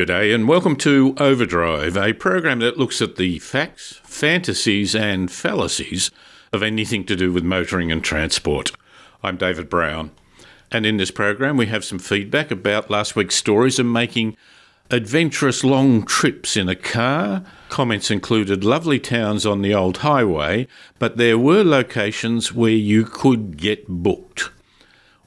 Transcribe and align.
Good 0.00 0.06
day, 0.06 0.32
and 0.32 0.48
welcome 0.48 0.76
to 0.76 1.14
Overdrive, 1.18 1.94
a 1.94 2.14
program 2.14 2.60
that 2.60 2.78
looks 2.78 3.02
at 3.02 3.16
the 3.16 3.38
facts, 3.38 4.00
fantasies, 4.02 4.94
and 4.94 5.30
fallacies 5.30 6.10
of 6.54 6.62
anything 6.62 7.04
to 7.04 7.14
do 7.14 7.34
with 7.34 7.44
motoring 7.44 7.92
and 7.92 8.02
transport. 8.02 8.72
I'm 9.22 9.36
David 9.36 9.68
Brown, 9.68 10.12
and 10.72 10.86
in 10.86 10.96
this 10.96 11.10
program, 11.10 11.58
we 11.58 11.66
have 11.66 11.84
some 11.84 11.98
feedback 11.98 12.50
about 12.50 12.90
last 12.90 13.14
week's 13.14 13.34
stories 13.34 13.78
of 13.78 13.84
making 13.84 14.38
adventurous 14.90 15.64
long 15.64 16.06
trips 16.06 16.56
in 16.56 16.70
a 16.70 16.74
car. 16.74 17.44
Comments 17.68 18.10
included 18.10 18.64
lovely 18.64 19.00
towns 19.00 19.44
on 19.44 19.60
the 19.60 19.74
old 19.74 19.98
highway, 19.98 20.66
but 20.98 21.18
there 21.18 21.36
were 21.36 21.62
locations 21.62 22.54
where 22.54 22.70
you 22.70 23.04
could 23.04 23.58
get 23.58 23.86
booked. 23.86 24.50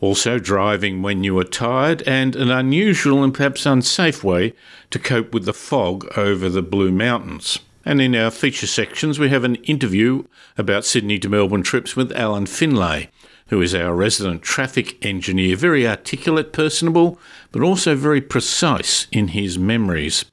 Also, 0.04 0.38
driving 0.38 1.02
when 1.02 1.24
you 1.24 1.40
are 1.40 1.46
tired, 1.46 2.02
and 2.02 2.36
an 2.36 2.52
unusual 2.52 3.24
and 3.24 3.34
perhaps 3.34 3.66
unsafe 3.66 4.22
way 4.22 4.52
to 4.90 5.00
cope 5.00 5.34
with 5.34 5.46
the 5.46 5.54
fog 5.54 6.06
over 6.18 6.50
the 6.50 6.62
Blue 6.62 6.92
Mountains. 6.92 7.60
And 7.86 8.02
in 8.02 8.14
our 8.14 8.30
feature 8.30 8.68
sections, 8.68 9.18
we 9.18 9.30
have 9.30 9.46
an 9.46 9.56
interview 9.64 10.26
about 10.58 10.84
Sydney 10.84 11.20
to 11.20 11.30
Melbourne 11.30 11.64
trips 11.64 11.96
with 11.96 12.12
Alan 12.12 12.48
Finlay, 12.48 13.12
who 13.48 13.62
is 13.62 13.74
our 13.74 13.96
resident 13.96 14.42
traffic 14.42 14.98
engineer, 15.06 15.56
very 15.56 15.88
articulate, 15.88 16.52
personable, 16.52 17.18
but 17.54 17.62
also 17.62 17.96
very 17.96 18.20
precise 18.20 19.08
in 19.10 19.30
his 19.30 19.58
memories. 19.58 20.26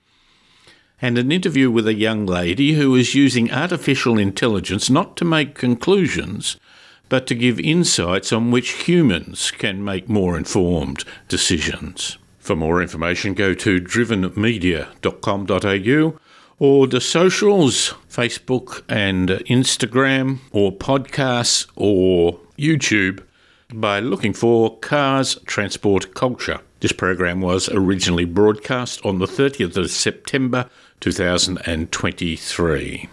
And 1.00 1.16
an 1.16 1.30
interview 1.30 1.70
with 1.70 1.86
a 1.86 1.94
young 1.94 2.26
lady 2.26 2.72
who 2.72 2.96
is 2.96 3.14
using 3.14 3.52
artificial 3.52 4.18
intelligence 4.18 4.90
not 4.90 5.16
to 5.18 5.24
make 5.24 5.54
conclusions, 5.54 6.56
but 7.10 7.26
to 7.26 7.34
give 7.34 7.60
insights 7.60 8.32
on 8.32 8.50
which 8.50 8.88
humans 8.88 9.50
can 9.50 9.84
make 9.84 10.08
more 10.08 10.38
informed 10.38 11.04
decisions. 11.28 12.16
For 12.38 12.56
more 12.56 12.80
information, 12.80 13.34
go 13.34 13.52
to 13.52 13.80
drivenmedia.com.au 13.80 16.18
or 16.58 16.86
the 16.86 17.00
socials 17.00 17.94
Facebook 18.08 18.82
and 18.88 19.28
Instagram, 19.48 20.38
or 20.52 20.72
podcasts, 20.72 21.66
or 21.74 22.38
YouTube 22.58 23.22
by 23.72 24.00
looking 24.00 24.32
for 24.32 24.76
Cars 24.78 25.38
Transport 25.46 26.14
Culture. 26.14 26.60
This 26.80 26.92
program 26.92 27.40
was 27.40 27.68
originally 27.70 28.24
broadcast 28.24 29.04
on 29.04 29.18
the 29.18 29.26
30th 29.26 29.76
of 29.76 29.90
September 29.90 30.70
2023. 31.00 33.08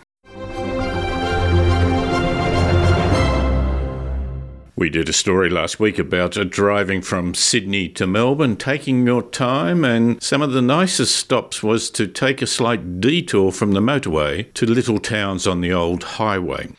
We 4.80 4.92
did 4.92 5.10
a 5.10 5.14
story 5.14 5.50
last 5.50 5.80
week 5.80 5.98
about 5.98 6.34
driving 6.52 7.02
from 7.02 7.34
Sydney 7.34 7.90
to 7.90 8.06
Melbourne, 8.06 8.56
taking 8.56 9.08
your 9.08 9.24
time, 9.24 9.84
and 9.84 10.22
some 10.22 10.44
of 10.44 10.52
the 10.52 10.62
nicest 10.62 11.16
stops 11.16 11.64
was 11.64 11.90
to 11.90 12.06
take 12.06 12.44
a 12.44 12.48
slight 12.48 13.02
detour 13.02 13.52
from 13.52 13.72
the 13.72 13.80
motorway 13.80 14.54
to 14.54 14.68
little 14.68 15.00
towns 15.00 15.48
on 15.48 15.62
the 15.62 15.74
old 15.74 16.04
highway. 16.04 16.70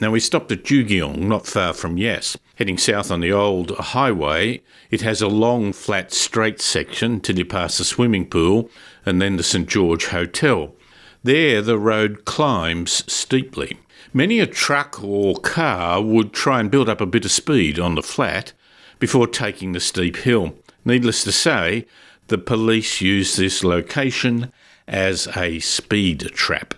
Now, 0.00 0.12
we 0.12 0.20
stopped 0.20 0.52
at 0.52 0.62
Jugiong, 0.62 1.22
not 1.22 1.48
far 1.48 1.72
from 1.72 1.98
Yass. 1.98 2.38
Heading 2.54 2.78
south 2.78 3.10
on 3.10 3.18
the 3.18 3.32
old 3.32 3.72
highway, 3.76 4.62
it 4.92 5.00
has 5.00 5.20
a 5.20 5.26
long, 5.26 5.72
flat, 5.72 6.12
straight 6.12 6.60
section 6.60 7.18
till 7.18 7.38
you 7.38 7.44
pass 7.44 7.78
the 7.78 7.84
swimming 7.84 8.28
pool 8.30 8.70
and 9.04 9.20
then 9.20 9.36
the 9.36 9.42
St 9.42 9.68
George 9.68 10.06
Hotel. 10.06 10.76
There, 11.24 11.60
the 11.60 11.76
road 11.76 12.24
climbs 12.24 13.02
steeply. 13.12 13.78
Many 14.12 14.40
a 14.40 14.46
truck 14.46 15.02
or 15.02 15.36
car 15.36 16.00
would 16.02 16.32
try 16.32 16.60
and 16.60 16.70
build 16.70 16.88
up 16.88 17.00
a 17.00 17.06
bit 17.06 17.24
of 17.24 17.30
speed 17.30 17.78
on 17.78 17.94
the 17.94 18.02
flat 18.02 18.52
before 18.98 19.26
taking 19.26 19.72
the 19.72 19.80
steep 19.80 20.16
hill. 20.16 20.54
Needless 20.84 21.24
to 21.24 21.32
say, 21.32 21.86
the 22.28 22.38
police 22.38 23.00
use 23.00 23.36
this 23.36 23.62
location 23.62 24.50
as 24.86 25.28
a 25.36 25.58
speed 25.60 26.30
trap. 26.32 26.74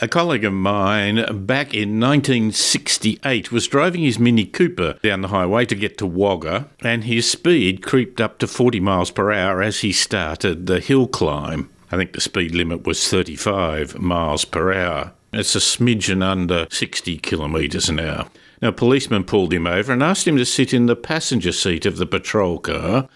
A 0.00 0.06
colleague 0.06 0.44
of 0.44 0.52
mine 0.52 1.44
back 1.44 1.74
in 1.74 1.98
1968 1.98 3.50
was 3.50 3.66
driving 3.66 4.02
his 4.02 4.20
Mini 4.20 4.44
Cooper 4.44 4.96
down 5.02 5.22
the 5.22 5.28
highway 5.28 5.64
to 5.66 5.74
get 5.74 5.98
to 5.98 6.06
Wagga, 6.06 6.68
and 6.80 7.02
his 7.02 7.28
speed 7.28 7.82
creeped 7.82 8.20
up 8.20 8.38
to 8.38 8.46
40 8.46 8.78
miles 8.78 9.10
per 9.10 9.32
hour 9.32 9.60
as 9.60 9.80
he 9.80 9.90
started 9.90 10.66
the 10.66 10.78
hill 10.78 11.08
climb. 11.08 11.68
I 11.90 11.96
think 11.96 12.12
the 12.12 12.20
speed 12.20 12.54
limit 12.54 12.86
was 12.86 13.08
35 13.08 13.98
miles 13.98 14.44
per 14.44 14.72
hour. 14.72 15.14
It's 15.32 15.54
a 15.54 15.58
smidgen 15.58 16.22
under 16.22 16.66
60 16.70 17.18
kilometres 17.18 17.88
an 17.90 18.00
hour. 18.00 18.28
Now, 18.62 18.68
a 18.68 18.72
policeman 18.72 19.24
pulled 19.24 19.52
him 19.52 19.66
over 19.66 19.92
and 19.92 20.02
asked 20.02 20.26
him 20.26 20.38
to 20.38 20.44
sit 20.46 20.72
in 20.72 20.86
the 20.86 20.96
passenger 20.96 21.52
seat 21.52 21.84
of 21.84 21.98
the 21.98 22.06
patrol 22.06 22.58
car 22.58 23.08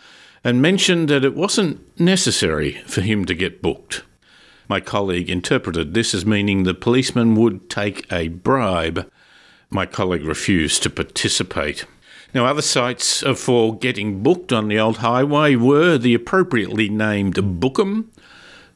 and 0.45 0.61
mentioned 0.61 1.09
that 1.09 1.25
it 1.25 1.35
wasn't 1.35 1.81
necessary 1.99 2.83
for 2.87 3.01
him 3.01 3.25
to 3.25 3.35
get 3.35 3.63
booked. 3.63 4.03
My 4.69 4.79
colleague 4.79 5.31
interpreted 5.31 5.95
this 5.95 6.15
as 6.15 6.27
meaning 6.27 6.63
the 6.63 6.75
policeman 6.75 7.35
would 7.35 7.71
take 7.71 8.11
a 8.13 8.29
bribe. 8.29 9.11
My 9.71 9.87
colleague 9.87 10.25
refused 10.25 10.83
to 10.83 10.91
participate. 10.91 11.87
Now, 12.35 12.47
other 12.47 12.63
sites 12.63 13.23
for 13.37 13.77
getting 13.77 14.23
booked 14.23 14.53
on 14.53 14.69
the 14.69 14.79
old 14.79 14.99
highway 14.99 15.55
were 15.55 15.99
the 15.99 16.15
appropriately 16.15 16.89
named 16.89 17.35
Bookham, 17.61 18.11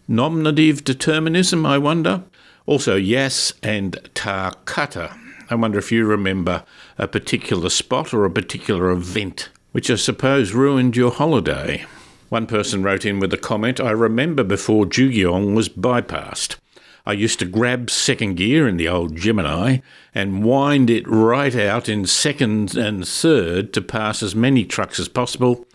nominative 0.09 0.85
determinism, 0.85 1.65
I 1.65 1.79
wonder, 1.79 2.25
also, 2.67 2.97
Yass 2.97 3.53
and 3.63 3.97
Tarcutta. 4.15 5.17
I 5.49 5.55
wonder 5.55 5.79
if 5.79 5.93
you 5.93 6.05
remember 6.05 6.65
a 6.99 7.07
particular 7.07 7.71
spot 7.71 8.13
or 8.13 8.25
a 8.25 8.31
particular 8.31 8.91
event 8.91 9.49
which 9.77 9.91
I 9.91 9.97
suppose 9.97 10.55
ruined 10.55 10.97
your 10.97 11.11
holiday. 11.11 11.85
One 12.31 12.47
person 12.47 12.83
wrote 12.83 13.05
in 13.05 13.21
with 13.21 13.31
a 13.35 13.37
comment 13.37 13.79
I 13.79 13.91
remember 13.91 14.43
before 14.43 14.87
Jugiong 14.87 15.55
was 15.55 15.69
bypassed. 15.69 16.57
I 17.05 17.13
used 17.13 17.39
to 17.41 17.45
grab 17.45 17.91
second 17.91 18.37
gear 18.37 18.67
in 18.67 18.79
the 18.79 18.89
old 18.89 19.17
Gemini 19.17 19.81
and 20.15 20.43
wind 20.43 20.89
it 20.89 21.07
right 21.07 21.55
out 21.55 21.91
in 21.91 22.07
second 22.07 22.75
and 22.75 23.07
third 23.07 23.75
to 23.75 23.83
pass 23.83 24.23
as 24.23 24.35
many 24.35 24.65
trucks 24.65 24.99
as 24.99 25.09
possible 25.09 25.67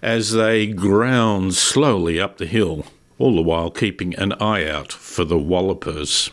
as 0.00 0.32
they 0.32 0.66
ground 0.66 1.54
slowly 1.54 2.18
up 2.18 2.38
the 2.38 2.46
hill, 2.46 2.86
all 3.18 3.36
the 3.36 3.42
while 3.42 3.70
keeping 3.70 4.14
an 4.14 4.32
eye 4.40 4.66
out 4.66 4.90
for 4.90 5.24
the 5.24 5.38
wallopers. 5.38 6.30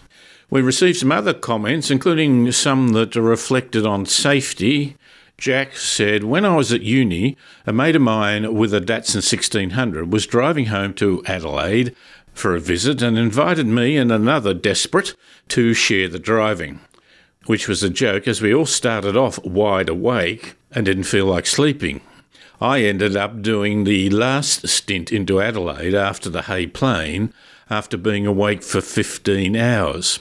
We 0.49 0.61
received 0.61 0.99
some 0.99 1.11
other 1.11 1.33
comments, 1.33 1.91
including 1.91 2.53
some 2.53 2.93
that 2.93 3.17
reflected 3.17 3.85
on 3.85 4.05
safety. 4.05 4.95
Jack 5.37 5.75
said, 5.75 6.23
When 6.23 6.45
I 6.45 6.55
was 6.55 6.71
at 6.71 6.83
uni, 6.83 7.35
a 7.65 7.73
mate 7.73 7.97
of 7.97 8.01
mine 8.01 8.55
with 8.55 8.73
a 8.73 8.79
Datsun 8.79 9.15
1600 9.15 10.09
was 10.09 10.25
driving 10.25 10.67
home 10.67 10.93
to 10.95 11.21
Adelaide 11.25 11.93
for 12.33 12.55
a 12.55 12.61
visit 12.61 13.01
and 13.01 13.17
invited 13.17 13.67
me 13.67 13.97
and 13.97 14.09
another 14.09 14.53
desperate 14.53 15.15
to 15.49 15.73
share 15.73 16.07
the 16.07 16.17
driving, 16.17 16.79
which 17.45 17.67
was 17.67 17.83
a 17.83 17.89
joke 17.89 18.25
as 18.25 18.41
we 18.41 18.53
all 18.53 18.65
started 18.65 19.17
off 19.17 19.43
wide 19.43 19.89
awake 19.89 20.55
and 20.71 20.85
didn't 20.85 21.03
feel 21.03 21.25
like 21.25 21.45
sleeping. 21.45 21.99
I 22.61 22.83
ended 22.83 23.17
up 23.17 23.41
doing 23.41 23.83
the 23.83 24.09
last 24.11 24.65
stint 24.69 25.11
into 25.11 25.41
Adelaide 25.41 25.93
after 25.93 26.29
the 26.29 26.43
Hay 26.43 26.67
Plain 26.67 27.33
after 27.69 27.97
being 27.97 28.25
awake 28.25 28.63
for 28.63 28.79
15 28.79 29.57
hours 29.57 30.19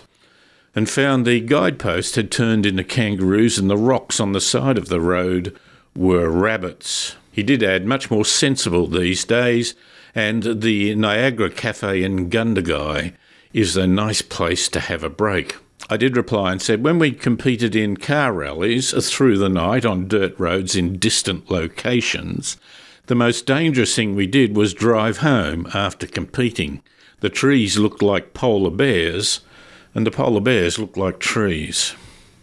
and 0.76 0.90
found 0.90 1.24
the 1.24 1.40
guidepost 1.40 2.16
had 2.16 2.30
turned 2.30 2.66
into 2.66 2.84
kangaroos 2.84 3.58
and 3.58 3.70
the 3.70 3.78
rocks 3.78 4.20
on 4.20 4.32
the 4.32 4.40
side 4.40 4.76
of 4.76 4.88
the 4.88 5.00
road 5.00 5.58
were 5.96 6.28
rabbits. 6.28 7.16
He 7.32 7.42
did 7.42 7.62
add, 7.62 7.86
much 7.86 8.10
more 8.10 8.26
sensible 8.26 8.86
these 8.86 9.24
days, 9.24 9.74
and 10.14 10.62
the 10.62 10.94
Niagara 10.94 11.50
Cafe 11.50 12.02
in 12.02 12.28
Gundagai 12.28 13.14
is 13.54 13.76
a 13.76 13.86
nice 13.86 14.20
place 14.20 14.68
to 14.68 14.80
have 14.80 15.02
a 15.02 15.08
break. 15.08 15.56
I 15.88 15.96
did 15.96 16.16
reply 16.16 16.52
and 16.52 16.60
said, 16.60 16.84
when 16.84 16.98
we 16.98 17.12
competed 17.12 17.74
in 17.74 17.96
car 17.96 18.32
rallies 18.34 18.92
through 19.08 19.38
the 19.38 19.48
night 19.48 19.86
on 19.86 20.08
dirt 20.08 20.38
roads 20.38 20.76
in 20.76 20.98
distant 20.98 21.50
locations, 21.50 22.58
the 23.06 23.14
most 23.14 23.46
dangerous 23.46 23.94
thing 23.94 24.14
we 24.14 24.26
did 24.26 24.56
was 24.56 24.74
drive 24.74 25.18
home 25.18 25.68
after 25.72 26.06
competing. 26.06 26.82
The 27.20 27.30
trees 27.30 27.78
looked 27.78 28.02
like 28.02 28.34
polar 28.34 28.70
bears, 28.70 29.40
and 29.96 30.06
the 30.06 30.10
polar 30.10 30.42
bears 30.42 30.78
look 30.78 30.94
like 30.98 31.18
trees. 31.18 31.94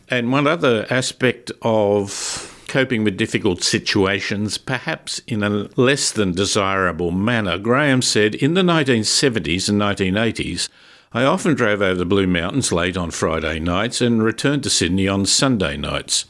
And 0.09 0.31
one 0.31 0.47
other 0.47 0.87
aspect 0.89 1.51
of 1.61 2.65
coping 2.67 3.03
with 3.03 3.15
difficult 3.15 3.61
situations, 3.61 4.57
perhaps 4.57 5.19
in 5.27 5.43
a 5.43 5.69
less 5.75 6.11
than 6.11 6.31
desirable 6.31 7.11
manner, 7.11 7.59
Graham 7.59 8.01
said 8.01 8.33
in 8.33 8.55
the 8.55 8.63
1970s 8.63 9.69
and 9.69 9.79
1980s, 9.79 10.67
I 11.13 11.25
often 11.25 11.53
drove 11.53 11.83
over 11.83 11.93
the 11.93 12.05
Blue 12.05 12.25
Mountains 12.25 12.71
late 12.71 12.97
on 12.97 13.11
Friday 13.11 13.59
nights 13.59 14.01
and 14.01 14.23
returned 14.23 14.63
to 14.63 14.71
Sydney 14.71 15.07
on 15.07 15.27
Sunday 15.27 15.77
nights. 15.77 16.25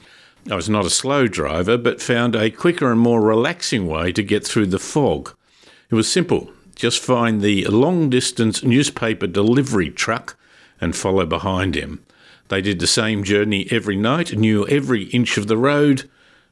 I 0.51 0.55
was 0.57 0.67
not 0.67 0.85
a 0.85 0.89
slow 0.89 1.27
driver, 1.27 1.77
but 1.77 2.01
found 2.01 2.35
a 2.35 2.51
quicker 2.51 2.91
and 2.91 2.99
more 2.99 3.21
relaxing 3.21 3.87
way 3.87 4.11
to 4.11 4.23
get 4.23 4.45
through 4.45 4.67
the 4.67 4.77
fog. 4.77 5.33
It 5.89 5.95
was 5.95 6.11
simple 6.11 6.51
just 6.75 7.01
find 7.01 7.39
the 7.39 7.63
long 7.67 8.09
distance 8.09 8.61
newspaper 8.61 9.27
delivery 9.27 9.89
truck 9.89 10.35
and 10.83 10.95
follow 10.95 11.25
behind 11.25 11.75
him. 11.75 12.03
They 12.49 12.61
did 12.61 12.79
the 12.79 12.87
same 12.87 13.23
journey 13.23 13.67
every 13.71 13.95
night, 13.95 14.37
knew 14.37 14.67
every 14.67 15.03
inch 15.05 15.37
of 15.37 15.47
the 15.47 15.57
road, 15.57 16.09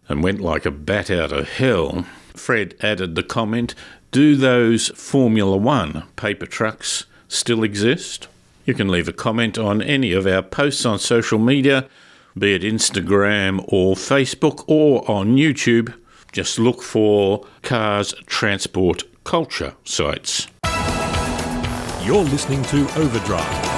and 0.07 0.24
went 0.24 0.39
like 0.39 0.66
a 0.66 0.72
bat 0.72 1.12
out 1.12 1.33
of 1.33 1.50
hell. 1.50 2.06
Fred 2.33 2.75
added 2.81 3.16
the 3.16 3.24
comment 3.24 3.75
Do 4.12 4.38
those 4.38 4.88
Formula 4.89 5.57
One 5.57 6.04
paper 6.16 6.45
trucks 6.45 7.06
still 7.28 7.62
exist? 7.62 8.30
You 8.66 8.74
can 8.74 8.88
leave 8.88 9.10
a 9.10 9.13
comment 9.13 9.57
on 9.57 9.81
any 9.81 10.13
of 10.13 10.25
our 10.25 10.42
posts 10.42 10.86
on 10.86 10.98
social 10.98 11.39
media, 11.39 11.89
be 12.38 12.54
it 12.54 12.62
Instagram 12.62 13.66
or 13.68 13.95
Facebook 13.95 14.63
or 14.68 15.10
on 15.12 15.36
YouTube. 15.36 15.94
Just 16.31 16.57
look 16.57 16.81
for 16.81 17.45
Cars 17.63 18.13
Transport 18.28 19.04
Culture 19.25 19.75
sites. 19.83 20.48
You're 22.06 22.24
listening 22.24 22.63
to 22.63 22.81
Overdrive. 22.98 23.70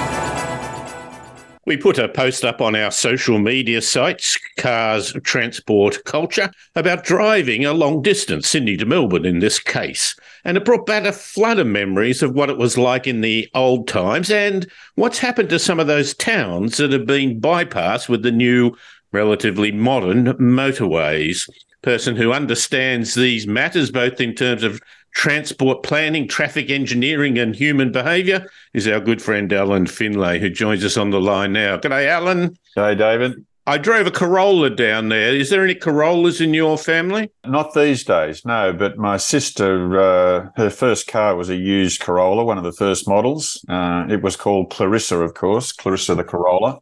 We 1.66 1.78
put 1.78 1.98
a 1.98 2.08
post 2.08 2.44
up 2.44 2.60
on 2.60 2.76
our 2.76 2.90
social 2.90 3.38
media 3.38 3.80
sites, 3.80 4.38
Cars 4.58 5.14
Transport 5.22 6.04
Culture, 6.04 6.50
about 6.76 7.04
driving 7.04 7.64
a 7.64 7.72
long 7.72 8.02
distance, 8.02 8.48
Sydney 8.50 8.76
to 8.76 8.84
Melbourne 8.84 9.24
in 9.24 9.38
this 9.38 9.58
case. 9.58 10.14
And 10.44 10.58
it 10.58 10.64
brought 10.66 10.84
back 10.84 11.04
a 11.04 11.12
flood 11.12 11.58
of 11.58 11.66
memories 11.66 12.22
of 12.22 12.34
what 12.34 12.50
it 12.50 12.58
was 12.58 12.76
like 12.76 13.06
in 13.06 13.22
the 13.22 13.48
old 13.54 13.88
times 13.88 14.30
and 14.30 14.70
what's 14.96 15.18
happened 15.18 15.48
to 15.50 15.58
some 15.58 15.80
of 15.80 15.86
those 15.86 16.12
towns 16.12 16.76
that 16.76 16.92
have 16.92 17.06
been 17.06 17.40
bypassed 17.40 18.10
with 18.10 18.22
the 18.22 18.32
new, 18.32 18.76
relatively 19.10 19.72
modern 19.72 20.26
motorways. 20.34 21.48
Person 21.80 22.14
who 22.14 22.32
understands 22.32 23.14
these 23.14 23.46
matters, 23.46 23.90
both 23.90 24.20
in 24.20 24.34
terms 24.34 24.62
of 24.62 24.82
transport 25.14 25.82
planning, 25.82 26.28
traffic 26.28 26.70
engineering, 26.70 27.38
and 27.38 27.56
human 27.56 27.90
behaviour 27.90 28.46
is 28.74 28.86
our 28.86 29.00
good 29.00 29.22
friend 29.22 29.52
Alan 29.52 29.86
Finlay, 29.86 30.38
who 30.38 30.50
joins 30.50 30.84
us 30.84 30.96
on 30.96 31.10
the 31.10 31.20
line 31.20 31.52
now. 31.52 31.78
G'day, 31.78 32.06
Alan. 32.08 32.58
G'day, 32.76 32.98
David. 32.98 33.46
I 33.66 33.78
drove 33.78 34.06
a 34.06 34.10
Corolla 34.10 34.68
down 34.68 35.08
there. 35.08 35.34
Is 35.34 35.48
there 35.48 35.64
any 35.64 35.74
Corollas 35.74 36.38
in 36.38 36.52
your 36.52 36.76
family? 36.76 37.30
Not 37.46 37.72
these 37.72 38.04
days, 38.04 38.44
no. 38.44 38.74
But 38.74 38.98
my 38.98 39.16
sister, 39.16 39.98
uh, 39.98 40.48
her 40.56 40.68
first 40.68 41.06
car 41.06 41.34
was 41.34 41.48
a 41.48 41.56
used 41.56 42.02
Corolla, 42.02 42.44
one 42.44 42.58
of 42.58 42.64
the 42.64 42.72
first 42.72 43.08
models. 43.08 43.64
Uh, 43.66 44.04
it 44.10 44.20
was 44.20 44.36
called 44.36 44.68
Clarissa, 44.68 45.18
of 45.20 45.32
course, 45.32 45.72
Clarissa 45.72 46.14
the 46.14 46.24
Corolla. 46.24 46.78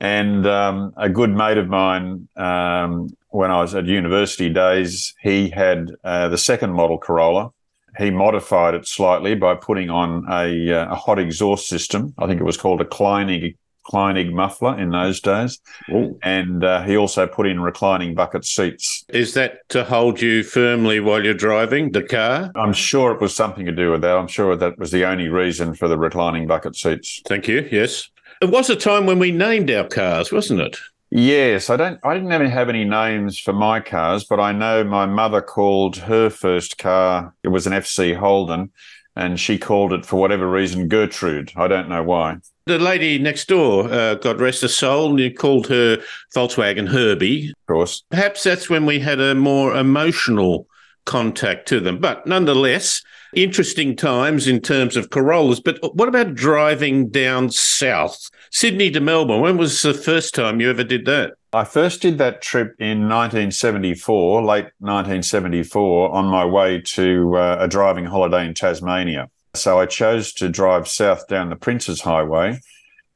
And 0.00 0.44
um, 0.44 0.92
a 0.96 1.08
good 1.08 1.30
mate 1.30 1.56
of 1.56 1.68
mine, 1.68 2.26
um, 2.34 3.16
when 3.28 3.52
I 3.52 3.60
was 3.60 3.76
at 3.76 3.86
university 3.86 4.48
days, 4.48 5.14
he 5.22 5.50
had 5.50 5.92
uh, 6.02 6.28
the 6.28 6.38
second 6.38 6.72
model 6.72 6.98
Corolla, 6.98 7.52
he 7.98 8.10
modified 8.10 8.74
it 8.74 8.86
slightly 8.86 9.34
by 9.34 9.54
putting 9.54 9.90
on 9.90 10.24
a, 10.30 10.72
uh, 10.72 10.92
a 10.92 10.94
hot 10.94 11.18
exhaust 11.18 11.68
system. 11.68 12.14
I 12.18 12.26
think 12.26 12.40
it 12.40 12.44
was 12.44 12.56
called 12.56 12.80
a 12.80 12.84
Kleinig, 12.84 13.56
Kleinig 13.86 14.32
muffler 14.32 14.78
in 14.78 14.90
those 14.90 15.20
days. 15.20 15.60
Ooh. 15.90 16.18
And 16.22 16.64
uh, 16.64 16.82
he 16.82 16.96
also 16.96 17.26
put 17.26 17.46
in 17.46 17.60
reclining 17.60 18.14
bucket 18.14 18.44
seats. 18.44 19.04
Is 19.10 19.34
that 19.34 19.68
to 19.70 19.84
hold 19.84 20.20
you 20.20 20.42
firmly 20.42 21.00
while 21.00 21.24
you're 21.24 21.34
driving 21.34 21.92
the 21.92 22.02
car? 22.02 22.50
I'm 22.56 22.72
sure 22.72 23.12
it 23.12 23.20
was 23.20 23.34
something 23.34 23.66
to 23.66 23.72
do 23.72 23.90
with 23.90 24.00
that. 24.02 24.16
I'm 24.16 24.28
sure 24.28 24.56
that 24.56 24.78
was 24.78 24.90
the 24.90 25.04
only 25.04 25.28
reason 25.28 25.74
for 25.74 25.88
the 25.88 25.98
reclining 25.98 26.46
bucket 26.46 26.76
seats. 26.76 27.20
Thank 27.26 27.46
you. 27.46 27.68
Yes. 27.70 28.08
It 28.40 28.50
was 28.50 28.68
a 28.68 28.76
time 28.76 29.06
when 29.06 29.18
we 29.18 29.30
named 29.30 29.70
our 29.70 29.86
cars, 29.86 30.32
wasn't 30.32 30.60
it? 30.60 30.78
Yes, 31.16 31.70
I 31.70 31.76
don't. 31.76 32.00
I 32.02 32.12
didn't 32.14 32.32
even 32.32 32.50
have 32.50 32.68
any 32.68 32.84
names 32.84 33.38
for 33.38 33.52
my 33.52 33.78
cars, 33.78 34.24
but 34.24 34.40
I 34.40 34.50
know 34.50 34.82
my 34.82 35.06
mother 35.06 35.40
called 35.40 35.96
her 35.96 36.28
first 36.28 36.76
car. 36.76 37.32
It 37.44 37.48
was 37.48 37.68
an 37.68 37.72
FC 37.72 38.16
Holden, 38.16 38.72
and 39.14 39.38
she 39.38 39.56
called 39.56 39.92
it 39.92 40.04
for 40.04 40.20
whatever 40.20 40.50
reason 40.50 40.88
Gertrude. 40.88 41.52
I 41.54 41.68
don't 41.68 41.88
know 41.88 42.02
why. 42.02 42.38
The 42.66 42.80
lady 42.80 43.20
next 43.20 43.46
door, 43.46 43.88
uh, 43.92 44.14
God 44.16 44.40
rest 44.40 44.62
her 44.62 44.68
soul, 44.68 45.20
you 45.20 45.32
called 45.32 45.68
her 45.68 45.98
Volkswagen 46.34 46.88
Herbie. 46.88 47.50
Of 47.50 47.66
course. 47.68 48.02
Perhaps 48.10 48.42
that's 48.42 48.68
when 48.68 48.84
we 48.84 48.98
had 48.98 49.20
a 49.20 49.36
more 49.36 49.76
emotional 49.76 50.66
contact 51.04 51.68
to 51.68 51.78
them. 51.78 52.00
But 52.00 52.26
nonetheless, 52.26 53.02
interesting 53.34 53.96
times 53.96 54.46
in 54.46 54.60
terms 54.60 54.96
of 54.96 55.10
Corollas. 55.10 55.60
But 55.60 55.78
what 55.94 56.08
about 56.08 56.34
driving 56.34 57.08
down 57.08 57.50
south, 57.50 58.30
Sydney 58.54 58.88
to 58.92 59.00
Melbourne? 59.00 59.40
When 59.40 59.56
was 59.56 59.82
the 59.82 59.92
first 59.92 60.32
time 60.32 60.60
you 60.60 60.70
ever 60.70 60.84
did 60.84 61.06
that? 61.06 61.32
I 61.52 61.64
first 61.64 62.00
did 62.00 62.18
that 62.18 62.40
trip 62.40 62.76
in 62.78 63.08
1974, 63.08 64.44
late 64.44 64.66
1974, 64.78 66.14
on 66.14 66.26
my 66.26 66.44
way 66.44 66.80
to 66.82 67.36
uh, 67.36 67.56
a 67.58 67.66
driving 67.66 68.04
holiday 68.04 68.46
in 68.46 68.54
Tasmania. 68.54 69.28
So 69.54 69.80
I 69.80 69.86
chose 69.86 70.32
to 70.34 70.48
drive 70.48 70.86
south 70.86 71.26
down 71.26 71.50
the 71.50 71.56
Princes 71.56 72.00
Highway. 72.00 72.60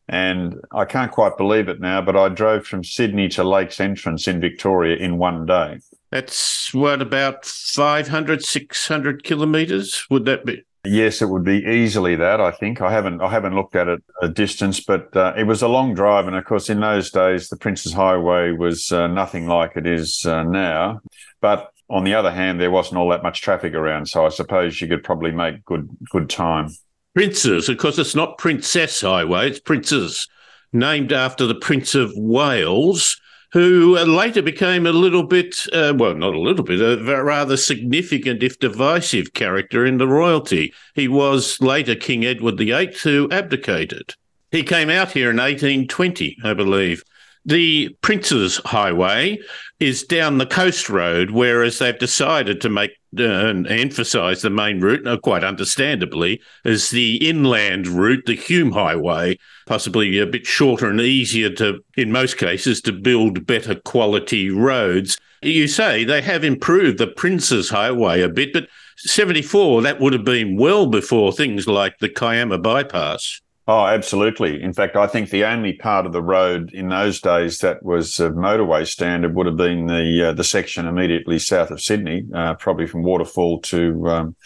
And 0.09 0.57
I 0.73 0.85
can't 0.85 1.13
quite 1.13 1.37
believe 1.37 1.69
it 1.69 1.81
now, 1.81 2.01
but 2.01 2.17
I 2.17 2.31
drove 2.31 2.67
from 2.67 2.83
Sydney 2.83 3.29
to 3.29 3.45
Lakes 3.45 3.79
Entrance 3.79 4.27
in 4.27 4.41
Victoria 4.41 4.97
in 4.97 5.19
one 5.19 5.47
day. 5.47 5.79
That's 6.11 6.75
what 6.75 7.01
about 7.01 7.45
500, 7.45 8.45
600 8.45 9.23
kilometres? 9.23 10.05
Would 10.11 10.25
that 10.25 10.45
be? 10.45 10.65
Yes, 10.89 11.21
it 11.21 11.29
would 11.29 11.45
be 11.45 11.59
easily 11.59 12.17
that. 12.17 12.41
I 12.41 12.51
think 12.51 12.81
I 12.81 12.91
haven't 12.91 13.21
I 13.21 13.29
haven't 13.29 13.55
looked 13.55 13.77
at 13.77 13.89
it 13.89 14.03
a 14.23 14.29
distance, 14.29 14.81
but 14.81 15.15
uh, 15.15 15.35
it 15.37 15.45
was 15.45 15.61
a 15.61 15.69
long 15.69 15.93
drive, 15.95 16.27
and 16.27 16.35
of 16.35 16.45
course, 16.47 16.71
in 16.71 16.81
those 16.81 17.11
days, 17.11 17.49
the 17.49 17.57
Princes 17.57 17.93
Highway 17.93 18.53
was 18.53 18.91
uh, 18.91 19.07
nothing 19.07 19.47
like 19.47 19.77
it 19.77 19.87
is 19.87 20.25
uh, 20.25 20.45
now. 20.45 21.01
But 21.43 21.71
on 21.91 22.05
the 22.05 22.15
other 22.15 22.31
hand, 22.31 22.59
there 22.59 22.71
wasn't 22.71 22.99
all 22.99 23.11
that 23.11 23.23
much 23.23 23.43
traffic 23.43 23.75
around, 23.75 24.09
so 24.09 24.25
I 24.25 24.31
suppose 24.31 24.81
you 24.81 24.89
could 24.89 25.05
probably 25.05 25.31
make 25.31 25.63
good 25.67 25.91
good 26.11 26.31
time. 26.31 26.71
Princes, 27.15 27.69
of 27.69 27.77
course, 27.77 27.99
it's 27.99 28.15
not 28.15 28.39
Princess 28.39 29.03
Highway; 29.03 29.49
it's 29.51 29.61
Princes, 29.61 30.27
named 30.73 31.13
after 31.13 31.47
the 31.47 31.55
Prince 31.55 31.95
of 31.95 32.13
Wales 32.17 33.21
who 33.53 33.99
later 33.99 34.43
became 34.43 34.87
a 34.87 34.93
little 34.93 35.23
bit, 35.23 35.67
uh, 35.73 35.95
well, 35.97 36.15
not 36.15 36.35
a 36.35 36.41
little 36.41 36.65
bit, 36.65 36.81
a 36.81 37.23
rather 37.23 37.57
significant, 37.57 38.43
if 38.43 38.59
divisive, 38.59 39.33
character 39.33 39.87
in 39.87 39.99
the 39.99 40.09
royalty. 40.09 40.73
He 40.95 41.09
was 41.09 41.61
later 41.61 41.95
King 41.95 42.25
Edward 42.25 42.59
VIII, 42.59 42.93
who 43.03 43.29
abdicated. 43.31 44.15
He 44.51 44.63
came 44.63 44.91
out 44.91 45.13
here 45.13 45.31
in 45.31 45.37
1820, 45.37 46.39
I 46.45 46.55
believe. 46.55 47.03
The 47.49 47.97
Princes 48.03 48.61
Highway 48.67 49.39
is 49.81 50.03
down 50.03 50.37
the 50.37 50.45
coast 50.45 50.91
road, 50.91 51.31
whereas 51.31 51.79
they've 51.79 51.99
decided 51.99 52.61
to 52.61 52.69
make 52.69 52.91
uh, 53.19 53.23
and 53.23 53.67
emphasise 53.67 54.43
the 54.43 54.51
main 54.51 54.83
route, 54.83 55.07
uh, 55.07 55.17
quite 55.17 55.43
understandably, 55.43 56.43
as 56.67 56.91
the 56.91 57.27
inland 57.27 57.87
route, 57.87 58.27
the 58.27 58.37
Hume 58.37 58.73
Highway, 58.73 59.39
possibly 59.67 60.19
a 60.19 60.27
bit 60.27 60.45
shorter 60.45 60.91
and 60.91 61.01
easier 61.01 61.49
to, 61.55 61.83
in 61.97 62.13
most 62.13 62.37
cases, 62.37 62.83
to 62.83 62.93
build 62.93 63.47
better 63.47 63.77
quality 63.77 64.51
roads. 64.51 65.17
You 65.41 65.69
say 65.69 66.05
they 66.05 66.21
have 66.21 66.45
improved 66.45 66.99
the 66.99 67.07
Princes 67.07 67.71
Highway 67.71 68.21
a 68.21 68.29
bit, 68.29 68.53
but 68.53 68.69
74, 68.99 69.81
that 69.81 70.01
would 70.01 70.13
have 70.13 70.25
been 70.25 70.59
well 70.59 70.87
before 70.87 71.33
things 71.33 71.67
like 71.67 71.97
the 72.01 72.11
Kiama 72.11 72.59
bypass. 72.59 73.41
Oh, 73.71 73.85
absolutely. 73.85 74.63
In 74.63 74.73
fact, 74.73 74.97
I 74.97 75.07
think 75.07 75.29
the 75.29 75.45
only 75.45 75.75
part 75.75 76.07
of 76.07 76.15
the 76.15 76.23
road 76.23 76.73
in 76.73 76.89
those 76.89 77.21
days 77.21 77.59
that 77.59 77.83
was 77.83 78.19
of 78.19 78.33
motorway 78.33 78.87
standard 78.87 79.35
would 79.35 79.45
have 79.45 79.59
been 79.59 79.87
the 79.87 80.29
uh, 80.29 80.33
the 80.33 80.43
section 80.43 80.87
immediately 80.87 81.39
south 81.39 81.71
of 81.71 81.83
Sydney, 81.83 82.25
uh, 82.35 82.55
probably 82.55 82.87
from 82.87 83.03
Waterfall 83.03 83.61
to 83.61 84.09
um, 84.09 84.37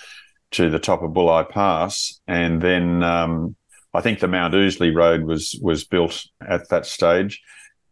to 0.50 0.68
the 0.70 0.80
top 0.80 1.02
of 1.02 1.12
Bulli 1.12 1.48
Pass, 1.48 2.20
and 2.26 2.60
then 2.60 3.04
um, 3.04 3.54
I 3.94 4.00
think 4.00 4.18
the 4.18 4.26
Mount 4.26 4.54
Ousley 4.54 4.92
Road 4.92 5.22
was 5.22 5.56
was 5.62 5.84
built 5.84 6.26
at 6.44 6.68
that 6.70 6.84
stage 6.84 7.40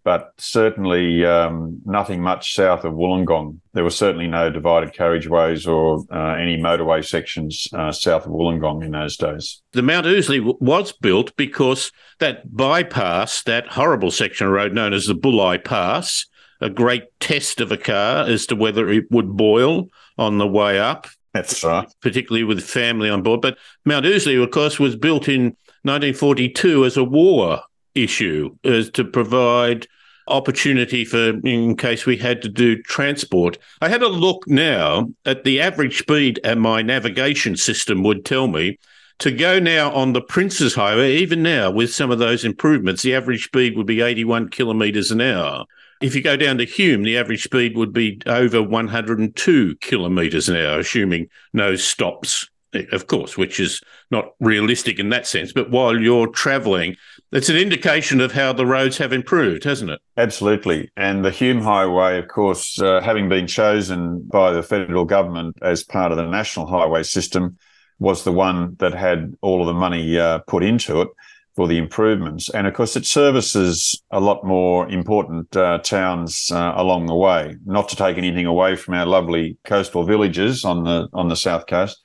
but 0.03 0.33
certainly 0.39 1.25
um, 1.25 1.81
nothing 1.85 2.23
much 2.23 2.55
south 2.55 2.85
of 2.85 2.95
Wollongong. 2.95 3.59
There 3.73 3.85
were 3.85 3.91
certainly 3.91 4.27
no 4.27 4.51
divided 4.51 4.95
carriageways 4.95 5.69
or 5.69 6.05
uh, 6.11 6.35
any 6.35 6.57
motorway 6.57 7.07
sections 7.07 7.69
uh, 7.73 7.93
south 7.93 8.25
of 8.25 8.33
Wollongong 8.33 8.85
in 8.85 8.93
those 8.93 9.17
days. 9.17 9.63
The 9.73 9.83
Mount 9.83 10.07
Ousley 10.07 10.41
was 10.61 10.93
built 10.93 11.37
because 11.37 11.93
that 12.19 12.55
bypass, 12.57 13.43
that 13.45 13.69
horrible 13.69 14.11
section 14.11 14.47
of 14.47 14.53
road 14.53 14.73
known 14.73 14.93
as 14.93 15.07
the 15.07 15.15
Bulli 15.15 15.63
Pass, 15.63 16.27
a 16.61 16.71
great 16.71 17.05
test 17.21 17.61
of 17.61 17.73
a 17.73 17.77
car 17.77 18.27
as 18.27 18.47
to 18.47 18.57
whether 18.57 18.89
it 18.89 19.11
would 19.11 19.37
boil 19.37 19.89
on 20.19 20.39
the 20.39 20.47
way 20.47 20.79
up. 20.79 21.07
That's 21.33 21.63
right. 21.63 21.89
Particularly 22.01 22.45
with 22.45 22.63
family 22.63 23.09
on 23.09 23.23
board. 23.23 23.41
But 23.41 23.57
Mount 23.85 24.05
Ousley, 24.05 24.43
of 24.43 24.51
course, 24.51 24.79
was 24.79 24.97
built 24.97 25.29
in 25.29 25.57
1942 25.83 26.85
as 26.85 26.97
a 26.97 27.05
war 27.05 27.63
issue 27.95 28.57
is 28.63 28.91
to 28.91 29.05
provide 29.05 29.87
opportunity 30.29 31.05
for 31.05 31.31
in 31.41 31.77
case 31.77 32.07
we 32.07 32.17
had 32.17 32.41
to 32.43 32.49
do 32.49 32.81
transport. 32.83 33.59
I 33.81 33.89
had 33.89 34.03
a 34.03 34.09
look 34.09 34.47
now 34.47 35.11
at 35.25 35.45
the 35.45 35.61
average 35.61 35.99
speed 35.99 36.41
and 36.45 36.61
my 36.61 36.83
navigation 36.83 37.57
system 37.57 38.03
would 38.05 38.25
tell 38.25 38.47
me 38.47 38.79
to 39.19 39.31
go 39.31 39.59
now 39.59 39.93
on 39.93 40.15
the 40.15 40.23
Princes 40.23 40.75
Highway, 40.75 41.17
even 41.17 41.43
now 41.43 41.71
with 41.71 41.93
some 41.93 42.11
of 42.11 42.19
those 42.19 42.45
improvements, 42.45 43.03
the 43.03 43.15
average 43.15 43.45
speed 43.45 43.77
would 43.77 43.87
be 43.87 44.01
81 44.01 44.49
kilometres 44.49 45.11
an 45.11 45.21
hour. 45.21 45.67
If 46.01 46.15
you 46.15 46.23
go 46.23 46.39
down 46.39 46.57
to 46.57 46.65
Hume, 46.65 47.03
the 47.03 47.19
average 47.19 47.43
speed 47.43 47.77
would 47.77 47.93
be 47.93 48.23
over 48.25 48.63
102 48.63 49.77
kilometres 49.77 50.49
an 50.49 50.57
hour, 50.57 50.79
assuming 50.79 51.29
no 51.53 51.77
stops 51.77 52.49
of 52.93 53.07
course, 53.07 53.37
which 53.37 53.59
is 53.59 53.81
not 54.11 54.35
realistic 54.41 54.99
in 54.99 55.11
that 55.11 55.27
sense. 55.27 55.53
But 55.53 55.71
while 55.71 56.01
you're 56.01 56.29
travelling, 56.29 56.97
it's 57.33 57.49
an 57.49 57.57
indication 57.57 58.21
of 58.21 58.33
how 58.33 58.53
the 58.53 58.67
roads 58.67 58.99
have 58.99 59.13
improved, 59.13 59.65
hasn't 59.65 59.91
it? 59.91 60.01
Absolutely. 60.17 60.91
And 60.97 61.25
the 61.25 61.31
Hume 61.31 61.61
Highway, 61.61 62.19
of 62.19 62.29
course, 62.29 62.81
uh, 62.81 63.01
having 63.01 63.29
been 63.29 63.47
chosen 63.47 64.23
by 64.23 64.53
the 64.53 64.63
federal 64.63 65.05
government 65.05 65.57
as 65.63 65.85
part 65.85 66.11
of 66.11 66.19
the 66.19 66.27
national 66.27 66.67
highway 66.67 67.03
system, 67.03 67.57
was 67.99 68.25
the 68.25 68.33
one 68.33 68.77
that 68.79 68.95
had 68.95 69.35
all 69.43 69.61
of 69.61 69.67
the 69.67 69.75
money 69.75 70.19
uh, 70.19 70.39
put 70.47 70.65
into 70.65 71.03
it 71.03 71.09
for 71.55 71.69
the 71.69 71.77
improvements. 71.77 72.49
And 72.49 72.67
of 72.67 72.75
course, 72.75 72.97
it 72.97 73.05
services 73.05 74.03
a 74.11 74.21
lot 74.21 74.45
more 74.45 74.89
important 74.89 75.55
uh, 75.55 75.79
towns 75.79 76.51
uh, 76.51 76.73
along 76.77 77.07
the 77.07 77.15
way. 77.15 77.57
Not 77.67 77.89
to 77.91 77.97
take 77.97 78.17
anything 78.17 78.47
away 78.47 78.77
from 78.77 78.95
our 78.95 79.07
lovely 79.07 79.59
coastal 79.65 80.05
villages 80.05 80.65
on 80.65 80.85
the 80.85 81.09
on 81.13 81.29
the 81.29 81.37
south 81.37 81.67
coast, 81.67 82.01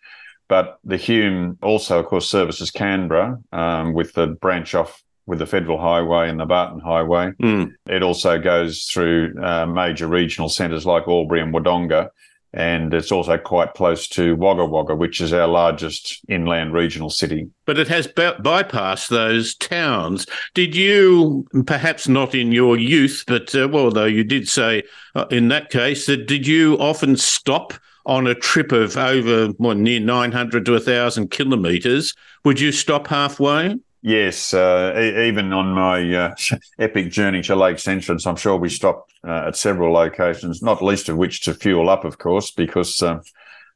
but 0.48 0.80
the 0.84 0.98
Hume 0.98 1.58
also, 1.64 2.00
of 2.00 2.06
course, 2.06 2.30
services 2.30 2.72
Canberra 2.72 3.40
um, 3.52 3.94
with 3.94 4.14
the 4.14 4.28
branch 4.28 4.76
off 4.76 5.02
with 5.26 5.40
the 5.40 5.46
Federal 5.46 5.80
Highway 5.80 6.30
and 6.30 6.40
the 6.40 6.46
Barton 6.46 6.80
Highway. 6.80 7.32
Mm. 7.42 7.74
It 7.88 8.04
also 8.04 8.40
goes 8.40 8.84
through 8.84 9.36
uh, 9.42 9.66
major 9.66 10.08
regional 10.08 10.50
centres 10.50 10.86
like 10.86 11.08
Albury 11.08 11.42
and 11.42 11.54
Wodonga 11.54 12.10
and 12.56 12.94
it's 12.94 13.12
also 13.12 13.38
quite 13.38 13.74
close 13.74 14.08
to 14.08 14.34
Wagga 14.38 14.66
Wagga, 14.66 14.96
which 14.96 15.20
is 15.20 15.34
our 15.34 15.48
largest 15.48 16.22
inland 16.30 16.74
regional 16.74 17.10
city. 17.10 17.50
But 17.66 17.78
it 17.78 17.90
has 17.90 18.08
by- 18.08 18.36
bypassed 18.36 19.10
those 19.10 19.56
towns. 19.56 20.26
Did 20.54 20.74
you, 20.74 21.46
perhaps 21.68 22.08
not 22.08 22.34
in 22.34 22.54
your 22.54 22.78
youth, 22.78 23.26
but 23.28 23.54
uh, 23.54 23.68
well, 23.70 23.92
though 23.92 24.06
you 24.06 24.24
did 24.24 24.48
say 24.48 24.84
uh, 25.16 25.26
in 25.30 25.50
that 25.50 25.70
case, 25.70 26.06
that 26.06 26.28
did 26.28 26.48
you 26.48 26.76
often 26.76 27.18
stop 27.18 27.74
on 28.06 28.26
a 28.26 28.36
trip 28.36 28.72
of 28.72 28.96
over 28.96 29.52
well, 29.60 29.76
near 29.76 30.00
900 30.00 30.66
to 30.66 30.72
1,000 30.72 31.32
kilometres? 31.32 32.14
Would 32.46 32.62
you 32.62 32.72
stop 32.72 33.08
halfway? 33.08 33.76
Yes, 34.06 34.54
uh, 34.54 34.94
e- 34.96 35.28
even 35.28 35.52
on 35.52 35.72
my 35.72 36.14
uh, 36.14 36.36
epic 36.80 37.10
journey 37.10 37.42
to 37.42 37.56
Lakes 37.56 37.88
Entrance, 37.88 38.28
I'm 38.28 38.36
sure 38.36 38.56
we 38.56 38.70
stopped 38.70 39.12
uh, 39.28 39.46
at 39.48 39.56
several 39.56 39.92
locations, 39.92 40.62
not 40.62 40.84
least 40.84 41.10
of 41.10 41.18
which 41.18 41.42
to 41.46 41.56
fuel 41.56 41.90
up, 41.90 42.06
of 42.06 42.20
course, 42.20 42.52
because 42.52 43.02
um, 43.02 43.22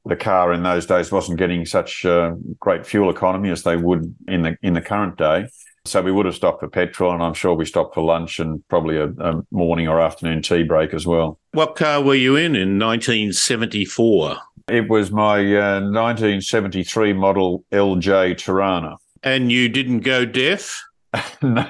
the 0.05 0.15
car 0.15 0.53
in 0.53 0.61
those 0.61 0.85
days 0.85 1.11
wasn't 1.11 1.39
getting 1.39 1.65
such 1.65 2.05
uh, 2.05 2.35
great 2.59 2.85
fuel 2.85 3.09
economy 3.09 3.49
as 3.49 3.63
they 3.63 3.75
would 3.75 4.15
in 4.27 4.43
the 4.43 4.55
in 4.61 4.75
the 4.75 4.81
current 4.81 5.17
day. 5.17 5.47
So 5.85 5.99
we 6.03 6.11
would 6.11 6.27
have 6.27 6.35
stopped 6.35 6.59
for 6.59 6.67
petrol, 6.67 7.11
and 7.11 7.23
I'm 7.23 7.33
sure 7.33 7.55
we 7.55 7.65
stopped 7.65 7.95
for 7.95 8.03
lunch 8.03 8.39
and 8.39 8.63
probably 8.67 8.97
a, 8.97 9.07
a 9.07 9.41
morning 9.49 9.87
or 9.87 9.99
afternoon 9.99 10.43
tea 10.43 10.61
break 10.61 10.93
as 10.93 11.07
well. 11.07 11.39
What 11.53 11.75
car 11.75 12.03
were 12.03 12.13
you 12.13 12.35
in 12.35 12.55
in 12.55 12.77
1974? 12.77 14.37
It 14.67 14.89
was 14.89 15.09
my 15.09 15.39
uh, 15.39 15.81
1973 15.81 17.13
model 17.13 17.63
LJ 17.71 18.35
Torana. 18.35 18.97
And 19.23 19.51
you 19.51 19.69
didn't 19.69 20.01
go 20.01 20.25
deaf? 20.25 20.81
no, 21.41 21.65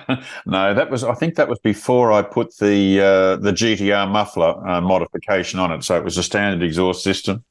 no, 0.45 0.73
that 0.73 0.89
was. 0.89 1.03
I 1.03 1.13
think 1.13 1.35
that 1.35 1.47
was 1.47 1.59
before 1.59 2.11
I 2.11 2.21
put 2.21 2.57
the 2.57 2.99
uh, 2.99 3.35
the 3.37 3.53
GTR 3.53 4.09
muffler 4.11 4.67
uh, 4.67 4.81
modification 4.81 5.59
on 5.59 5.71
it. 5.71 5.83
So 5.83 5.95
it 5.97 6.03
was 6.03 6.17
a 6.17 6.23
standard 6.23 6.65
exhaust 6.65 7.03
system, 7.03 7.45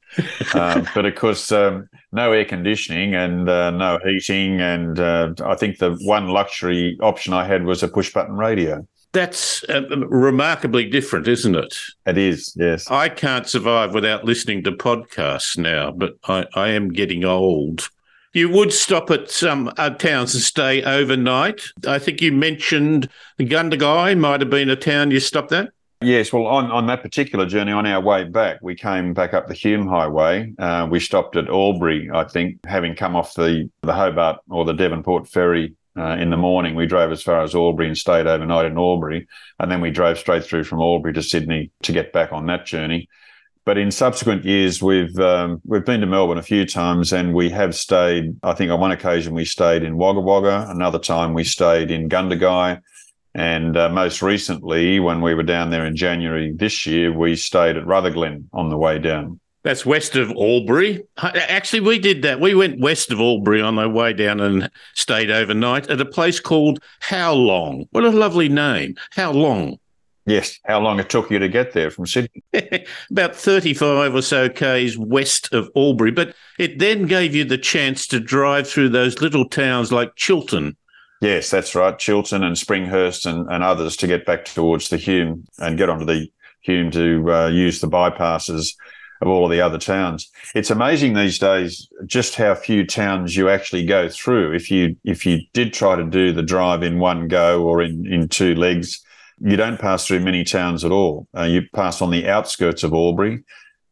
uh, 0.53 0.85
but 0.93 1.05
of 1.05 1.15
course, 1.15 1.51
um, 1.51 1.89
no 2.11 2.31
air 2.31 2.45
conditioning 2.45 3.15
and 3.15 3.49
uh, 3.49 3.71
no 3.71 3.97
heating. 4.05 4.61
And 4.61 4.99
uh, 4.99 5.33
I 5.43 5.55
think 5.55 5.79
the 5.79 5.97
one 6.03 6.27
luxury 6.27 6.95
option 7.01 7.33
I 7.33 7.45
had 7.45 7.65
was 7.65 7.81
a 7.81 7.87
push 7.87 8.13
button 8.13 8.37
radio. 8.37 8.87
That's 9.11 9.63
uh, 9.63 9.81
remarkably 10.07 10.87
different, 10.87 11.27
isn't 11.27 11.55
it? 11.55 11.75
It 12.05 12.19
is, 12.19 12.53
yes. 12.55 12.89
I 12.91 13.09
can't 13.09 13.47
survive 13.47 13.95
without 13.95 14.23
listening 14.23 14.63
to 14.65 14.71
podcasts 14.71 15.57
now, 15.57 15.89
but 15.89 16.13
I, 16.27 16.45
I 16.53 16.69
am 16.69 16.89
getting 16.89 17.25
old. 17.25 17.89
You 18.31 18.49
would 18.49 18.71
stop 18.71 19.09
at 19.09 19.31
some 19.31 19.71
uh, 19.77 19.89
towns 19.91 20.35
and 20.35 20.43
stay 20.43 20.83
overnight. 20.83 21.61
I 21.87 21.97
think 21.97 22.21
you 22.21 22.31
mentioned 22.31 23.09
Gundagai 23.39 24.19
might 24.19 24.41
have 24.41 24.51
been 24.51 24.69
a 24.69 24.75
town 24.75 25.09
you 25.09 25.19
stopped 25.19 25.51
at. 25.51 25.69
Yes, 26.01 26.31
well, 26.31 26.45
on, 26.45 26.71
on 26.71 26.87
that 26.87 27.01
particular 27.01 27.45
journey, 27.45 27.73
on 27.73 27.85
our 27.85 27.99
way 27.99 28.23
back, 28.23 28.59
we 28.61 28.73
came 28.75 29.13
back 29.13 29.33
up 29.33 29.47
the 29.47 29.53
Hume 29.53 29.85
Highway. 29.87 30.53
Uh, 30.57 30.87
we 30.89 30.99
stopped 30.99 31.35
at 31.35 31.49
Albury, 31.49 32.09
I 32.13 32.23
think, 32.23 32.65
having 32.65 32.95
come 32.95 33.17
off 33.17 33.33
the, 33.33 33.69
the 33.81 33.93
Hobart 33.93 34.37
or 34.49 34.63
the 34.63 34.73
Devonport 34.73 35.27
ferry 35.27 35.75
uh, 35.97 36.15
in 36.17 36.29
the 36.29 36.37
morning. 36.37 36.75
We 36.75 36.85
drove 36.85 37.11
as 37.11 37.21
far 37.21 37.41
as 37.41 37.53
Albury 37.53 37.87
and 37.87 37.97
stayed 37.97 38.27
overnight 38.27 38.67
in 38.67 38.77
Albury. 38.77 39.27
And 39.59 39.69
then 39.69 39.81
we 39.81 39.91
drove 39.91 40.17
straight 40.17 40.45
through 40.45 40.63
from 40.63 40.79
Albury 40.79 41.13
to 41.13 41.23
Sydney 41.23 41.71
to 41.81 41.91
get 41.91 42.13
back 42.13 42.31
on 42.31 42.45
that 42.45 42.65
journey. 42.65 43.09
But 43.69 43.77
in 43.77 43.91
subsequent 43.91 44.45
years, 44.45 44.81
we've 44.81 45.15
um, 45.19 45.61
we've 45.63 45.85
been 45.85 46.01
to 46.01 46.07
Melbourne 46.07 46.39
a 46.39 46.41
few 46.41 46.65
times, 46.65 47.13
and 47.13 47.35
we 47.35 47.51
have 47.51 47.75
stayed. 47.75 48.35
I 48.41 48.53
think 48.53 48.71
on 48.71 48.79
one 48.79 48.89
occasion 48.89 49.35
we 49.35 49.45
stayed 49.45 49.83
in 49.83 49.95
Wagga 49.95 50.21
Wagga. 50.21 50.65
Another 50.71 50.97
time 50.97 51.35
we 51.35 51.43
stayed 51.43 51.91
in 51.91 52.09
Gundagai, 52.09 52.81
and 53.35 53.77
uh, 53.77 53.89
most 53.89 54.23
recently, 54.23 54.99
when 54.99 55.21
we 55.21 55.35
were 55.35 55.43
down 55.43 55.69
there 55.69 55.85
in 55.85 55.95
January 55.95 56.51
this 56.51 56.87
year, 56.87 57.15
we 57.15 57.35
stayed 57.35 57.77
at 57.77 57.85
Rutherglen 57.85 58.49
on 58.53 58.69
the 58.69 58.77
way 58.77 58.97
down. 58.97 59.39
That's 59.61 59.85
west 59.85 60.15
of 60.15 60.31
Albury. 60.31 61.03
Actually, 61.17 61.81
we 61.81 61.99
did 61.99 62.23
that. 62.23 62.39
We 62.39 62.55
went 62.55 62.79
west 62.79 63.11
of 63.11 63.19
Albury 63.19 63.61
on 63.61 63.77
our 63.77 63.87
way 63.87 64.13
down 64.13 64.39
and 64.39 64.71
stayed 64.95 65.29
overnight 65.29 65.91
at 65.91 66.01
a 66.01 66.05
place 66.05 66.39
called 66.39 66.79
Howlong. 67.01 67.87
What 67.91 68.03
a 68.03 68.09
lovely 68.09 68.49
name. 68.49 68.95
Howlong. 69.11 69.77
Yes. 70.25 70.59
How 70.65 70.79
long 70.79 70.99
it 70.99 71.09
took 71.09 71.31
you 71.31 71.39
to 71.39 71.49
get 71.49 71.73
there 71.73 71.89
from 71.89 72.05
Sydney? 72.05 72.43
About 73.11 73.35
35 73.35 74.13
or 74.13 74.21
so 74.21 74.49
Ks 74.49 74.97
west 74.97 75.51
of 75.53 75.69
Albury. 75.75 76.11
But 76.11 76.35
it 76.57 76.79
then 76.79 77.05
gave 77.05 77.33
you 77.33 77.45
the 77.45 77.57
chance 77.57 78.05
to 78.07 78.19
drive 78.19 78.67
through 78.67 78.89
those 78.89 79.21
little 79.21 79.47
towns 79.47 79.91
like 79.91 80.15
Chiltern. 80.15 80.75
Yes, 81.21 81.49
that's 81.49 81.75
right. 81.75 81.97
Chiltern 81.97 82.43
and 82.43 82.55
Springhurst 82.55 83.25
and, 83.25 83.49
and 83.51 83.63
others 83.63 83.97
to 83.97 84.07
get 84.07 84.25
back 84.25 84.45
towards 84.45 84.89
the 84.89 84.97
Hume 84.97 85.45
and 85.57 85.77
get 85.77 85.89
onto 85.89 86.05
the 86.05 86.27
Hume 86.61 86.91
to 86.91 87.31
uh, 87.31 87.47
use 87.47 87.81
the 87.81 87.89
bypasses 87.89 88.73
of 89.21 89.27
all 89.27 89.43
of 89.43 89.51
the 89.51 89.61
other 89.61 89.77
towns. 89.77 90.31
It's 90.55 90.71
amazing 90.71 91.13
these 91.13 91.39
days 91.39 91.89
just 92.05 92.35
how 92.35 92.55
few 92.55 92.85
towns 92.85 93.35
you 93.35 93.49
actually 93.49 93.85
go 93.85 94.07
through. 94.07 94.53
If 94.53 94.71
you 94.71 94.95
if 95.03 95.25
you 95.25 95.41
did 95.53 95.73
try 95.73 95.95
to 95.95 96.05
do 96.05 96.31
the 96.31 96.43
drive 96.43 96.83
in 96.83 96.99
one 96.99 97.27
go 97.27 97.63
or 97.63 97.81
in, 97.81 98.07
in 98.11 98.29
two 98.29 98.55
legs, 98.55 99.03
you 99.41 99.55
don't 99.55 99.79
pass 99.79 100.05
through 100.05 100.19
many 100.21 100.43
towns 100.43 100.83
at 100.83 100.91
all. 100.91 101.27
Uh, 101.35 101.43
you 101.43 101.63
pass 101.73 102.01
on 102.01 102.11
the 102.11 102.27
outskirts 102.27 102.83
of 102.83 102.93
Albury, 102.93 103.43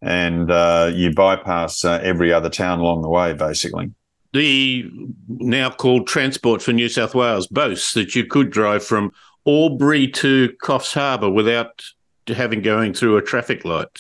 and 0.02 0.52
uh, 0.52 0.92
you 0.94 1.14
bypass 1.14 1.84
uh, 1.84 2.00
every 2.04 2.32
other 2.32 2.50
town 2.50 2.80
along 2.80 3.02
the 3.02 3.10
way, 3.10 3.34
basically. 3.34 3.92
The 4.34 4.90
now 5.28 5.70
called 5.70 6.08
Transport 6.08 6.62
for 6.62 6.74
New 6.74 6.90
South 6.90 7.16
Wales 7.16 7.48
boasts 7.48 7.94
that 7.94 8.14
you 8.14 8.26
could 8.26 8.52
drive 8.52 8.84
from 8.84 9.12
Albury 9.48 10.08
to 10.10 10.54
Coffs 10.62 10.94
Harbour 10.94 11.30
without 11.30 11.84
having 12.28 12.62
going 12.62 12.94
through 12.94 13.18
a 13.18 13.22
traffic 13.22 13.64
light. 13.64 14.00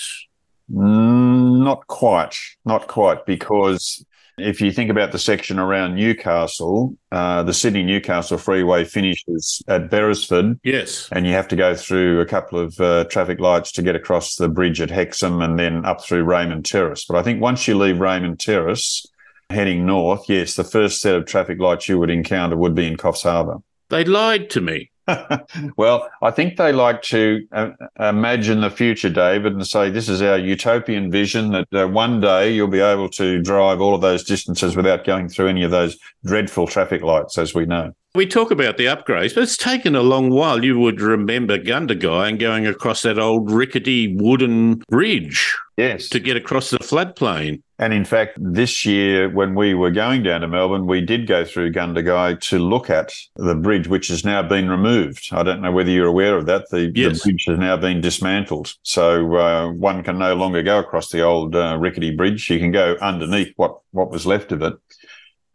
Mm, 0.71 1.63
not 1.63 1.87
quite, 1.87 2.35
not 2.65 2.87
quite, 2.87 3.25
because 3.25 4.05
if 4.37 4.61
you 4.61 4.71
think 4.71 4.89
about 4.89 5.11
the 5.11 5.19
section 5.19 5.59
around 5.59 5.95
Newcastle, 5.95 6.95
uh, 7.11 7.43
the 7.43 7.53
Sydney 7.53 7.83
Newcastle 7.83 8.37
Freeway 8.37 8.83
finishes 8.83 9.61
at 9.67 9.89
Beresfield. 9.89 10.59
Yes. 10.63 11.09
And 11.11 11.25
you 11.25 11.33
have 11.33 11.47
to 11.49 11.55
go 11.55 11.75
through 11.75 12.21
a 12.21 12.25
couple 12.25 12.59
of 12.59 12.79
uh, 12.79 13.05
traffic 13.05 13.39
lights 13.39 13.71
to 13.73 13.81
get 13.81 13.95
across 13.95 14.35
the 14.35 14.47
bridge 14.47 14.79
at 14.79 14.91
Hexham 14.91 15.41
and 15.41 15.57
then 15.57 15.85
up 15.85 16.03
through 16.03 16.23
Raymond 16.23 16.65
Terrace. 16.65 17.05
But 17.05 17.17
I 17.17 17.23
think 17.23 17.41
once 17.41 17.67
you 17.67 17.77
leave 17.77 17.99
Raymond 17.99 18.39
Terrace, 18.39 19.05
heading 19.49 19.85
north, 19.85 20.29
yes, 20.29 20.55
the 20.55 20.63
first 20.63 21.01
set 21.01 21.15
of 21.15 21.25
traffic 21.25 21.59
lights 21.59 21.89
you 21.89 21.97
would 21.99 22.09
encounter 22.09 22.57
would 22.57 22.75
be 22.75 22.87
in 22.87 22.97
Coffs 22.97 23.23
Harbour. 23.23 23.57
They 23.89 24.03
lied 24.03 24.49
to 24.51 24.61
me. 24.61 24.91
well, 25.77 26.09
I 26.21 26.31
think 26.31 26.57
they 26.57 26.71
like 26.71 27.01
to 27.03 27.47
uh, 27.51 27.69
imagine 27.99 28.61
the 28.61 28.69
future, 28.69 29.09
David, 29.09 29.53
and 29.53 29.65
say 29.65 29.89
this 29.89 30.09
is 30.09 30.21
our 30.21 30.37
utopian 30.37 31.11
vision 31.11 31.51
that 31.51 31.67
uh, 31.73 31.87
one 31.87 32.19
day 32.19 32.51
you'll 32.51 32.67
be 32.67 32.79
able 32.79 33.09
to 33.09 33.41
drive 33.41 33.79
all 33.81 33.95
of 33.95 34.01
those 34.01 34.23
distances 34.23 34.75
without 34.75 35.05
going 35.05 35.29
through 35.29 35.47
any 35.47 35.63
of 35.63 35.71
those 35.71 35.97
dreadful 36.25 36.67
traffic 36.67 37.01
lights, 37.01 37.37
as 37.37 37.53
we 37.53 37.65
know. 37.65 37.93
We 38.17 38.25
talk 38.25 38.49
about 38.49 38.77
the 38.77 38.85
upgrades, 38.85 39.35
but 39.35 39.43
it's 39.43 39.55
taken 39.55 39.95
a 39.95 40.01
long 40.01 40.31
while. 40.31 40.65
You 40.65 40.79
would 40.79 40.99
remember 40.99 41.59
Gundagai 41.59 42.29
and 42.29 42.39
going 42.39 42.65
across 42.65 43.03
that 43.03 43.19
old 43.19 43.51
rickety 43.51 44.15
wooden 44.17 44.81
bridge. 44.89 45.55
Yes. 45.77 46.09
To 46.09 46.19
get 46.19 46.35
across 46.35 46.71
the 46.71 46.79
floodplain. 46.79 47.61
And 47.77 47.93
in 47.93 48.05
fact, 48.05 48.39
this 48.41 48.87
year, 48.87 49.29
when 49.29 49.53
we 49.53 49.75
were 49.75 49.91
going 49.91 50.23
down 50.23 50.41
to 50.41 50.47
Melbourne, 50.47 50.87
we 50.87 50.99
did 50.99 51.27
go 51.27 51.45
through 51.45 51.73
Gundagai 51.73 52.39
to 52.49 52.57
look 52.57 52.89
at 52.89 53.13
the 53.35 53.53
bridge, 53.53 53.87
which 53.87 54.07
has 54.07 54.25
now 54.25 54.41
been 54.41 54.67
removed. 54.67 55.27
I 55.31 55.43
don't 55.43 55.61
know 55.61 55.71
whether 55.71 55.91
you're 55.91 56.07
aware 56.07 56.35
of 56.35 56.47
that. 56.47 56.71
The, 56.71 56.91
yes. 56.95 57.21
the 57.21 57.29
bridge 57.29 57.45
has 57.45 57.59
now 57.59 57.77
been 57.77 58.01
dismantled. 58.01 58.73
So 58.81 59.35
uh, 59.35 59.71
one 59.73 60.01
can 60.01 60.17
no 60.17 60.33
longer 60.33 60.63
go 60.63 60.79
across 60.79 61.09
the 61.09 61.21
old 61.21 61.55
uh, 61.55 61.77
rickety 61.79 62.15
bridge. 62.15 62.49
You 62.49 62.57
can 62.57 62.71
go 62.71 62.97
underneath 62.99 63.53
what, 63.57 63.77
what 63.91 64.09
was 64.09 64.25
left 64.25 64.51
of 64.51 64.63
it. 64.63 64.73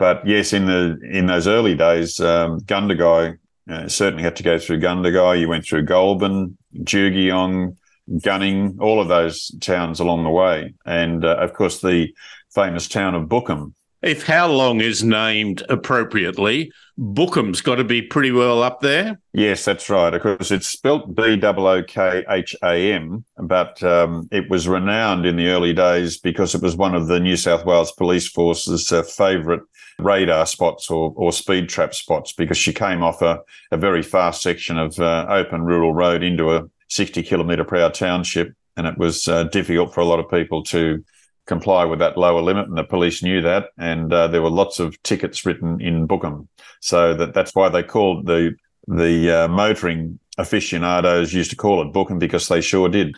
But 0.03 0.27
yes, 0.27 0.53
in 0.53 0.67
the 0.67 0.99
in 1.13 1.27
those 1.27 1.47
early 1.47 1.77
days, 1.77 2.19
um, 2.19 2.59
Gundagai 2.63 3.39
uh, 3.71 3.87
certainly 3.87 4.25
had 4.25 4.35
to 4.35 4.43
go 4.43 4.59
through 4.59 4.81
Gundagai. 4.81 5.39
You 5.39 5.49
went 5.49 5.65
through 5.65 5.85
Goulburn, 5.85 6.59
Jugiong, 6.79 7.77
Gunning, 8.21 8.79
all 8.81 9.01
of 9.01 9.07
those 9.07 9.53
towns 9.61 10.01
along 10.01 10.25
the 10.25 10.31
way, 10.31 10.75
and 10.85 11.25
uh, 11.25 11.37
of 11.37 11.53
course 11.53 11.81
the 11.81 12.13
famous 12.53 12.89
town 12.89 13.15
of 13.15 13.29
Bookham, 13.29 13.77
If 14.03 14.27
Howlong 14.27 14.81
is 14.81 15.05
named 15.05 15.63
appropriately, 15.69 16.73
Bookham's 16.99 17.61
got 17.61 17.77
to 17.77 17.85
be 17.85 18.03
pretty 18.03 18.33
well 18.33 18.63
up 18.63 18.81
there. 18.81 19.21
Yes, 19.33 19.65
that's 19.65 19.89
right. 19.89 20.13
Of 20.13 20.23
course, 20.23 20.51
it's 20.51 20.67
spelt 20.67 21.15
B 21.15 21.41
O 21.41 21.67
O 21.67 21.83
K 21.85 22.25
H 22.29 22.57
A 22.65 22.93
M, 22.93 23.25
but 23.39 23.81
um, 23.85 24.29
it 24.33 24.51
was 24.51 24.67
renowned 24.67 25.25
in 25.25 25.37
the 25.37 25.49
early 25.49 25.73
days 25.73 26.19
because 26.19 26.55
it 26.55 26.63
was 26.63 26.77
one 26.77 26.97
of 26.97 27.07
the 27.07 27.21
New 27.21 27.37
South 27.37 27.65
Wales 27.65 27.93
Police 27.93 28.29
Force's 28.29 28.91
uh, 28.91 29.05
favourite 29.05 29.63
radar 30.01 30.47
spots 30.47 30.91
or, 30.91 31.13
or 31.17 31.33
speed 31.33 31.69
trap 31.69 31.95
spots 31.95 32.33
because 32.33 32.59
she 32.59 32.73
came 32.73 33.05
off 33.05 33.23
a, 33.23 33.41
a 33.71 33.77
very 33.77 34.03
fast 34.03 34.43
section 34.43 34.79
of 34.79 34.99
uh, 34.99 35.27
open 35.29 35.63
rural 35.63 35.95
road 35.95 36.25
into 36.25 36.53
a 36.53 36.69
60 36.89 37.23
kilometre 37.23 37.65
per 37.65 37.77
hour 37.77 37.91
township. 37.91 38.53
And 38.77 38.87
it 38.87 38.99
was 38.99 39.29
uh, 39.29 39.45
difficult 39.45 39.95
for 39.95 40.01
a 40.01 40.07
lot 40.07 40.19
of 40.19 40.31
people 40.31 40.65
to 40.65 41.05
comply 41.47 41.85
with 41.85 41.99
that 41.99 42.17
lower 42.17 42.41
limit, 42.41 42.69
and 42.69 42.77
the 42.77 42.85
police 42.85 43.23
knew 43.23 43.41
that. 43.43 43.71
And 43.79 44.13
uh, 44.13 44.29
there 44.29 44.43
were 44.43 44.51
lots 44.51 44.79
of 44.79 45.01
tickets 45.03 45.45
written 45.45 45.81
in 45.81 46.07
Bookham, 46.07 46.49
so 46.81 47.15
that 47.15 47.35
that's 47.35 47.55
why 47.55 47.69
they 47.69 47.83
called 47.83 48.27
the 48.27 48.55
the 48.89 49.45
uh, 49.45 49.49
motoring 49.49 50.19
aficionados 50.39 51.33
used 51.33 51.51
to 51.51 51.57
call 51.57 51.83
it 51.83 51.93
Bookham 51.93 52.19
because 52.19 52.49
they 52.49 52.61
sure 52.61 52.89
did. 52.89 53.15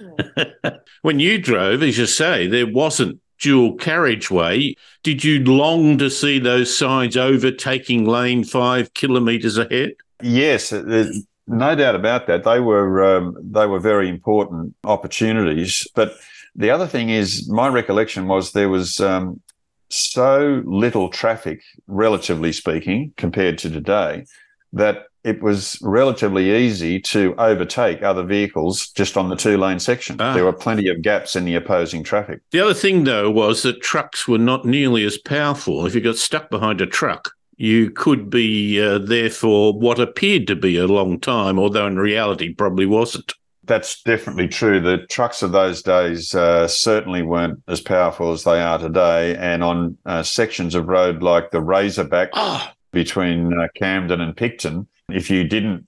when 1.02 1.20
you 1.20 1.38
drove, 1.38 1.82
as 1.82 1.96
you 1.96 2.06
say, 2.06 2.46
there 2.46 2.70
wasn't 2.70 3.20
dual 3.38 3.74
carriageway. 3.76 4.74
Did 5.02 5.24
you 5.24 5.44
long 5.44 5.98
to 5.98 6.10
see 6.10 6.38
those 6.38 6.76
signs 6.76 7.16
overtaking 7.16 8.04
lane 8.04 8.44
five 8.44 8.94
kilometres 8.94 9.58
ahead? 9.58 9.94
Yes, 10.22 10.72
no 10.72 11.74
doubt 11.74 11.94
about 11.94 12.26
that. 12.26 12.44
They 12.44 12.60
were 12.60 13.04
um, 13.04 13.36
they 13.40 13.66
were 13.66 13.80
very 13.80 14.08
important 14.08 14.74
opportunities, 14.84 15.86
but 15.94 16.14
the 16.56 16.70
other 16.70 16.87
thing 16.87 17.11
is, 17.11 17.49
my 17.49 17.68
recollection 17.68 18.28
was 18.28 18.52
there 18.52 18.68
was 18.68 19.00
um, 19.00 19.40
so 19.88 20.62
little 20.64 21.08
traffic, 21.08 21.62
relatively 21.87 22.52
speaking, 22.52 23.12
compared 23.16 23.58
to 23.58 23.70
today, 23.70 24.26
that 24.73 25.06
it 25.25 25.42
was 25.42 25.78
relatively 25.82 26.54
easy 26.54 27.00
to 27.00 27.34
overtake 27.38 28.02
other 28.02 28.23
vehicles 28.23 28.88
just 28.90 29.16
on 29.16 29.30
the 29.30 29.37
two 29.37 29.56
lane 29.56 29.80
section. 29.80 30.16
Ah. 30.20 30.34
There 30.34 30.44
were 30.44 30.52
plenty 30.52 30.88
of 30.88 31.00
gaps 31.02 31.34
in 31.34 31.44
the 31.44 31.54
opposing 31.54 32.04
traffic. 32.04 32.40
The 32.50 32.61
other 32.61 32.75
thing, 32.75 33.04
though, 33.04 33.30
was 33.30 33.62
that 33.62 33.80
trucks 33.80 34.28
were 34.28 34.38
not 34.38 34.64
nearly 34.64 35.04
as 35.04 35.16
powerful. 35.16 35.87
If 35.87 35.94
you 35.94 36.00
got 36.00 36.16
stuck 36.16 36.50
behind 36.50 36.80
a 36.80 36.87
truck, 36.87 37.32
you 37.56 37.90
could 37.90 38.28
be 38.28 38.82
uh, 38.82 38.99
there 38.99 39.30
for 39.30 39.73
what 39.73 39.99
appeared 39.99 40.46
to 40.49 40.56
be 40.56 40.76
a 40.76 40.87
long 40.87 41.20
time, 41.20 41.58
although 41.58 41.87
in 41.87 41.99
reality 41.99 42.52
probably 42.52 42.87
wasn't. 42.87 43.32
That's 43.66 44.02
definitely 44.02 44.49
true. 44.49 44.80
The 44.80 45.06
trucks 45.06 45.42
of 45.42 45.52
those 45.52 45.83
days 45.83 46.35
uh, 46.35 46.68
certainly 46.68 47.23
weren't 47.23 47.62
as 47.68 47.80
powerful 47.80 48.33
as 48.33 48.44
they 48.44 48.61
are 48.61 48.78
today. 48.78 49.37
And 49.37 49.62
on 49.62 49.99
uh, 50.04 50.23
sections 50.23 50.75
of 50.75 50.88
road 50.88 51.23
like 51.23 51.50
the 51.50 51.62
Razorback 51.62 52.30
oh. 52.35 52.68
between 52.92 53.59
uh, 53.59 53.68
Camden 53.75 54.21
and 54.21 54.37
Picton, 54.37 54.87
if 55.09 55.30
you 55.30 55.44
didn't 55.44 55.87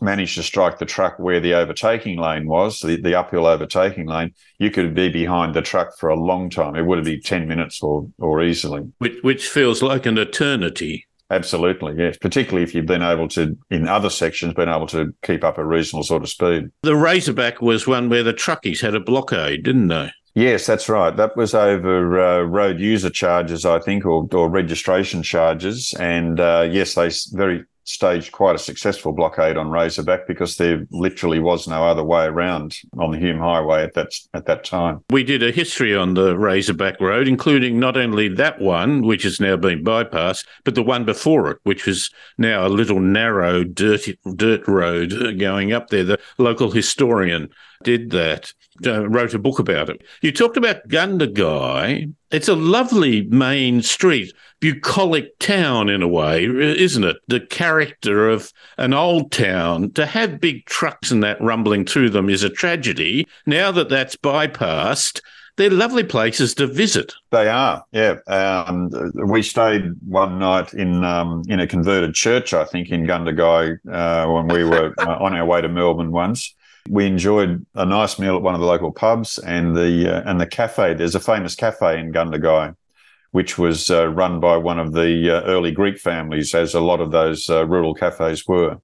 manage 0.00 0.34
to 0.34 0.42
strike 0.42 0.78
the 0.78 0.84
truck 0.84 1.18
where 1.18 1.40
the 1.40 1.54
overtaking 1.54 2.18
lane 2.18 2.46
was, 2.46 2.80
the, 2.80 3.00
the 3.00 3.14
uphill 3.14 3.46
overtaking 3.46 4.06
lane, 4.06 4.34
you 4.58 4.70
could 4.70 4.94
be 4.94 5.08
behind 5.08 5.54
the 5.54 5.62
truck 5.62 5.96
for 5.96 6.10
a 6.10 6.16
long 6.16 6.50
time. 6.50 6.76
It 6.76 6.84
would 6.84 7.04
be 7.04 7.18
10 7.18 7.48
minutes 7.48 7.82
or, 7.82 8.08
or 8.18 8.42
easily. 8.42 8.82
Which, 8.98 9.22
which 9.22 9.48
feels 9.48 9.82
like 9.82 10.06
an 10.06 10.18
eternity. 10.18 11.06
Absolutely, 11.34 11.96
yes. 11.98 12.16
Particularly 12.16 12.62
if 12.62 12.74
you've 12.74 12.86
been 12.86 13.02
able 13.02 13.26
to, 13.28 13.56
in 13.70 13.88
other 13.88 14.08
sections, 14.08 14.54
been 14.54 14.68
able 14.68 14.86
to 14.88 15.12
keep 15.22 15.42
up 15.42 15.58
a 15.58 15.64
reasonable 15.64 16.04
sort 16.04 16.22
of 16.22 16.28
speed. 16.28 16.70
The 16.82 16.94
Razorback 16.94 17.60
was 17.60 17.86
one 17.86 18.08
where 18.08 18.22
the 18.22 18.32
truckies 18.32 18.80
had 18.80 18.94
a 18.94 19.00
blockade, 19.00 19.64
didn't 19.64 19.88
they? 19.88 20.12
Yes, 20.34 20.66
that's 20.66 20.88
right. 20.88 21.16
That 21.16 21.36
was 21.36 21.54
over 21.54 22.20
uh, 22.20 22.42
road 22.42 22.78
user 22.78 23.10
charges, 23.10 23.64
I 23.64 23.80
think, 23.80 24.04
or, 24.04 24.28
or 24.32 24.48
registration 24.48 25.22
charges. 25.24 25.92
And 25.98 26.38
uh, 26.38 26.68
yes, 26.70 26.94
they 26.94 27.10
very 27.32 27.64
staged 27.84 28.32
quite 28.32 28.54
a 28.54 28.58
successful 28.58 29.12
blockade 29.12 29.56
on 29.56 29.70
Razorback 29.70 30.26
because 30.26 30.56
there 30.56 30.86
literally 30.90 31.38
was 31.38 31.68
no 31.68 31.86
other 31.86 32.02
way 32.02 32.24
around 32.24 32.76
on 32.98 33.12
the 33.12 33.18
Hume 33.18 33.38
Highway 33.38 33.82
at 33.82 33.94
that 33.94 34.12
at 34.32 34.46
that 34.46 34.64
time. 34.64 35.02
We 35.10 35.22
did 35.22 35.42
a 35.42 35.50
history 35.50 35.94
on 35.94 36.14
the 36.14 36.36
Razorback 36.36 37.00
Road, 37.00 37.28
including 37.28 37.78
not 37.78 37.96
only 37.96 38.28
that 38.28 38.60
one, 38.60 39.02
which 39.02 39.22
has 39.22 39.40
now 39.40 39.56
been 39.56 39.84
bypassed, 39.84 40.46
but 40.64 40.74
the 40.74 40.82
one 40.82 41.04
before 41.04 41.50
it, 41.50 41.58
which 41.62 41.86
was 41.86 42.10
now 42.38 42.66
a 42.66 42.68
little 42.68 43.00
narrow, 43.00 43.64
dirty 43.64 44.18
dirt 44.34 44.66
road 44.66 45.38
going 45.38 45.72
up 45.72 45.88
there. 45.88 46.04
The 46.04 46.18
local 46.38 46.70
historian 46.70 47.50
did 47.84 48.10
that, 48.10 48.52
uh, 48.84 49.08
wrote 49.08 49.34
a 49.34 49.38
book 49.38 49.58
about 49.58 49.88
it. 49.88 50.02
You 50.22 50.32
talked 50.32 50.56
about 50.56 50.88
Gundagai. 50.88 52.12
It's 52.30 52.48
a 52.48 52.56
lovely 52.56 53.22
main 53.22 53.82
street, 53.82 54.32
bucolic 54.60 55.38
town 55.38 55.88
in 55.88 56.02
a 56.02 56.08
way, 56.08 56.44
isn't 56.44 57.04
it? 57.04 57.18
The 57.28 57.40
character 57.40 58.28
of 58.28 58.52
an 58.76 58.92
old 58.92 59.30
town. 59.30 59.92
To 59.92 60.06
have 60.06 60.40
big 60.40 60.64
trucks 60.66 61.12
and 61.12 61.22
that 61.22 61.40
rumbling 61.40 61.84
through 61.84 62.10
them 62.10 62.28
is 62.28 62.42
a 62.42 62.50
tragedy. 62.50 63.26
Now 63.46 63.70
that 63.70 63.88
that's 63.88 64.16
bypassed, 64.16 65.20
they're 65.56 65.70
lovely 65.70 66.02
places 66.02 66.54
to 66.54 66.66
visit. 66.66 67.12
They 67.30 67.48
are, 67.48 67.84
yeah. 67.92 68.16
Um, 68.26 68.90
we 69.14 69.42
stayed 69.42 69.84
one 70.04 70.40
night 70.40 70.74
in 70.74 71.04
um, 71.04 71.42
in 71.48 71.60
a 71.60 71.66
converted 71.66 72.14
church, 72.14 72.52
I 72.52 72.64
think, 72.64 72.90
in 72.90 73.06
Gundagai 73.06 73.78
uh, 73.88 74.32
when 74.32 74.48
we 74.48 74.64
were 74.64 74.92
uh, 74.98 75.16
on 75.20 75.34
our 75.34 75.46
way 75.46 75.60
to 75.60 75.68
Melbourne 75.68 76.10
once. 76.10 76.54
We 76.88 77.06
enjoyed 77.06 77.64
a 77.74 77.86
nice 77.86 78.18
meal 78.18 78.36
at 78.36 78.42
one 78.42 78.54
of 78.54 78.60
the 78.60 78.66
local 78.66 78.92
pubs 78.92 79.38
and 79.38 79.74
the 79.74 80.16
uh, 80.16 80.30
and 80.30 80.40
the 80.40 80.46
cafe. 80.46 80.94
There's 80.94 81.14
a 81.14 81.20
famous 81.20 81.54
cafe 81.54 81.98
in 81.98 82.12
Gundagai, 82.12 82.76
which 83.30 83.56
was 83.56 83.90
uh, 83.90 84.08
run 84.08 84.38
by 84.38 84.56
one 84.58 84.78
of 84.78 84.92
the 84.92 85.36
uh, 85.36 85.42
early 85.44 85.72
Greek 85.72 85.98
families, 85.98 86.54
as 86.54 86.74
a 86.74 86.80
lot 86.80 87.00
of 87.00 87.10
those 87.10 87.48
uh, 87.48 87.66
rural 87.66 87.94
cafes 87.94 88.46
were. 88.46 88.78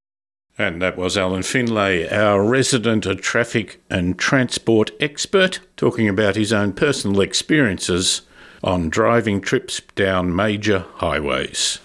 And 0.58 0.82
that 0.82 0.96
was 0.96 1.16
Alan 1.16 1.42
Finlay, 1.42 2.08
our 2.10 2.42
resident 2.44 3.04
traffic 3.22 3.80
and 3.88 4.18
transport 4.18 4.90
expert, 5.00 5.60
talking 5.76 6.08
about 6.08 6.36
his 6.36 6.52
own 6.52 6.72
personal 6.72 7.20
experiences 7.20 8.22
on 8.62 8.90
driving 8.90 9.40
trips 9.40 9.80
down 9.94 10.34
major 10.34 10.84
highways. 10.96 11.78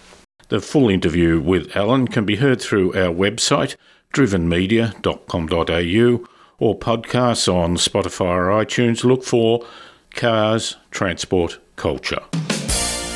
The 0.49 0.59
full 0.59 0.89
interview 0.89 1.39
with 1.39 1.75
Alan 1.75 2.07
can 2.07 2.25
be 2.25 2.35
heard 2.35 2.61
through 2.61 2.93
our 2.93 3.13
website, 3.13 3.75
drivenmedia.com.au 4.15 6.27
or 6.57 6.79
podcasts 6.79 7.53
on 7.53 7.75
Spotify 7.75 8.21
or 8.21 8.47
iTunes. 8.47 9.03
Look 9.03 9.23
for 9.23 9.63
Cars, 10.11 10.77
Transport, 10.89 11.59
Culture. 11.75 12.21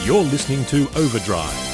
You're 0.04 0.24
listening 0.24 0.66
to 0.66 0.90
Overdrive. 0.98 1.68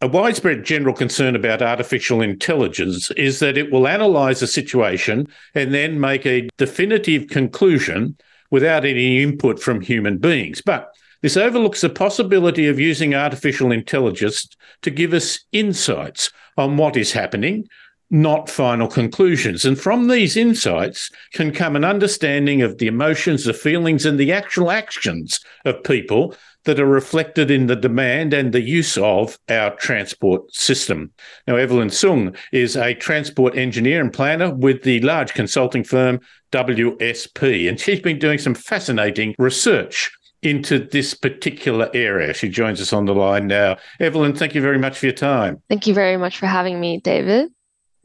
A 0.00 0.06
widespread 0.06 0.64
general 0.64 0.94
concern 0.94 1.34
about 1.36 1.60
artificial 1.60 2.22
intelligence 2.22 3.10
is 3.12 3.40
that 3.40 3.58
it 3.58 3.72
will 3.72 3.86
analyse 3.86 4.42
a 4.42 4.46
situation 4.46 5.26
and 5.54 5.74
then 5.74 6.00
make 6.00 6.24
a 6.24 6.48
definitive 6.56 7.26
conclusion 7.26 8.16
without 8.50 8.84
any 8.84 9.22
input 9.22 9.60
from 9.60 9.80
human 9.80 10.16
beings. 10.16 10.62
But 10.64 10.94
this 11.20 11.36
overlooks 11.36 11.80
the 11.80 11.90
possibility 11.90 12.66
of 12.68 12.78
using 12.78 13.14
artificial 13.14 13.72
intelligence 13.72 14.48
to 14.82 14.90
give 14.90 15.12
us 15.12 15.40
insights 15.52 16.30
on 16.56 16.76
what 16.76 16.96
is 16.96 17.12
happening, 17.12 17.68
not 18.10 18.48
final 18.48 18.88
conclusions. 18.88 19.64
And 19.64 19.78
from 19.78 20.08
these 20.08 20.36
insights 20.36 21.10
can 21.32 21.52
come 21.52 21.76
an 21.76 21.84
understanding 21.84 22.62
of 22.62 22.78
the 22.78 22.86
emotions, 22.86 23.44
the 23.44 23.52
feelings, 23.52 24.06
and 24.06 24.18
the 24.18 24.32
actual 24.32 24.70
actions 24.70 25.40
of 25.64 25.82
people 25.82 26.34
that 26.64 26.80
are 26.80 26.86
reflected 26.86 27.50
in 27.50 27.66
the 27.66 27.76
demand 27.76 28.34
and 28.34 28.52
the 28.52 28.60
use 28.60 28.98
of 28.98 29.38
our 29.48 29.74
transport 29.76 30.52
system. 30.54 31.10
Now, 31.46 31.56
Evelyn 31.56 31.90
Sung 31.90 32.36
is 32.52 32.76
a 32.76 32.94
transport 32.94 33.56
engineer 33.56 34.00
and 34.00 34.12
planner 34.12 34.54
with 34.54 34.82
the 34.82 35.00
large 35.00 35.34
consulting 35.34 35.84
firm 35.84 36.20
WSP, 36.52 37.68
and 37.68 37.80
she's 37.80 38.00
been 38.00 38.18
doing 38.18 38.38
some 38.38 38.54
fascinating 38.54 39.34
research 39.38 40.10
into 40.42 40.78
this 40.78 41.14
particular 41.14 41.90
area. 41.94 42.32
She 42.34 42.48
joins 42.48 42.80
us 42.80 42.92
on 42.92 43.06
the 43.06 43.14
line 43.14 43.46
now. 43.46 43.76
Evelyn, 44.00 44.34
thank 44.34 44.54
you 44.54 44.60
very 44.60 44.78
much 44.78 44.98
for 44.98 45.06
your 45.06 45.14
time. 45.14 45.62
Thank 45.68 45.86
you 45.86 45.94
very 45.94 46.16
much 46.16 46.38
for 46.38 46.46
having 46.46 46.80
me, 46.80 47.00
David. 47.00 47.50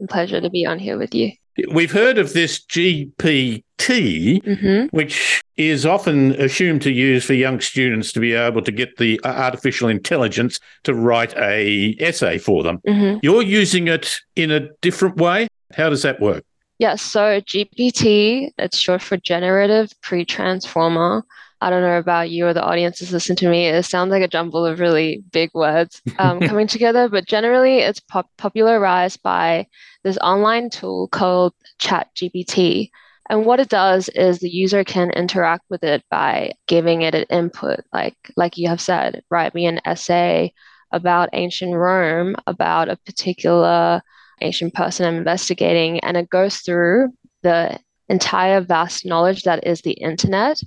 A 0.02 0.06
pleasure 0.06 0.40
to 0.40 0.50
be 0.50 0.66
on 0.66 0.78
here 0.78 0.98
with 0.98 1.14
you. 1.14 1.32
We've 1.70 1.92
heard 1.92 2.18
of 2.18 2.32
this 2.32 2.64
GPT, 2.64 3.62
mm-hmm. 3.72 4.86
which 4.96 5.40
is 5.56 5.86
often 5.86 6.32
assumed 6.32 6.82
to 6.82 6.90
use 6.90 7.24
for 7.24 7.34
young 7.34 7.60
students 7.60 8.10
to 8.12 8.20
be 8.20 8.32
able 8.32 8.62
to 8.62 8.72
get 8.72 8.96
the 8.96 9.20
artificial 9.24 9.88
intelligence 9.88 10.58
to 10.82 10.94
write 10.94 11.32
a 11.36 11.96
essay 12.00 12.38
for 12.38 12.64
them. 12.64 12.80
Mm-hmm. 12.88 13.20
You're 13.22 13.42
using 13.42 13.86
it 13.86 14.16
in 14.34 14.50
a 14.50 14.68
different 14.80 15.16
way. 15.16 15.46
How 15.72 15.90
does 15.90 16.02
that 16.02 16.20
work? 16.20 16.44
Yes, 16.80 16.90
yeah, 16.90 16.94
so 16.96 17.40
GPT, 17.42 18.50
it's 18.58 18.78
short 18.78 19.00
for 19.00 19.16
generative 19.16 19.92
pre-transformer. 20.02 21.24
I 21.60 21.70
don't 21.70 21.82
know 21.82 21.98
about 21.98 22.30
you 22.30 22.46
or 22.46 22.52
the 22.52 22.64
audiences 22.64 23.12
listen 23.12 23.36
to 23.36 23.48
me. 23.48 23.66
It 23.66 23.84
sounds 23.84 24.10
like 24.10 24.22
a 24.22 24.28
jumble 24.28 24.66
of 24.66 24.80
really 24.80 25.24
big 25.32 25.50
words 25.54 26.02
um, 26.18 26.40
coming 26.48 26.66
together, 26.66 27.08
but 27.08 27.26
generally 27.26 27.78
it's 27.78 28.00
pop- 28.00 28.30
popularized 28.36 29.22
by 29.22 29.66
this 30.02 30.18
online 30.18 30.70
tool 30.70 31.08
called 31.08 31.54
ChatGPT. 31.80 32.90
And 33.30 33.46
what 33.46 33.60
it 33.60 33.70
does 33.70 34.10
is 34.10 34.38
the 34.38 34.50
user 34.50 34.84
can 34.84 35.10
interact 35.10 35.64
with 35.70 35.82
it 35.82 36.04
by 36.10 36.52
giving 36.66 37.02
it 37.02 37.14
an 37.14 37.24
input, 37.30 37.80
like 37.92 38.16
like 38.36 38.58
you 38.58 38.68
have 38.68 38.80
said, 38.80 39.22
write 39.30 39.54
me 39.54 39.64
an 39.64 39.80
essay 39.86 40.52
about 40.92 41.30
ancient 41.32 41.74
Rome, 41.74 42.36
about 42.46 42.90
a 42.90 42.96
particular 42.98 44.02
ancient 44.42 44.74
person 44.74 45.06
I'm 45.06 45.16
investigating, 45.16 46.00
and 46.00 46.16
it 46.18 46.28
goes 46.28 46.58
through 46.58 47.14
the 47.42 47.78
entire 48.08 48.60
vast 48.60 49.06
knowledge 49.06 49.44
that 49.44 49.66
is 49.66 49.80
the 49.80 49.92
internet 49.92 50.60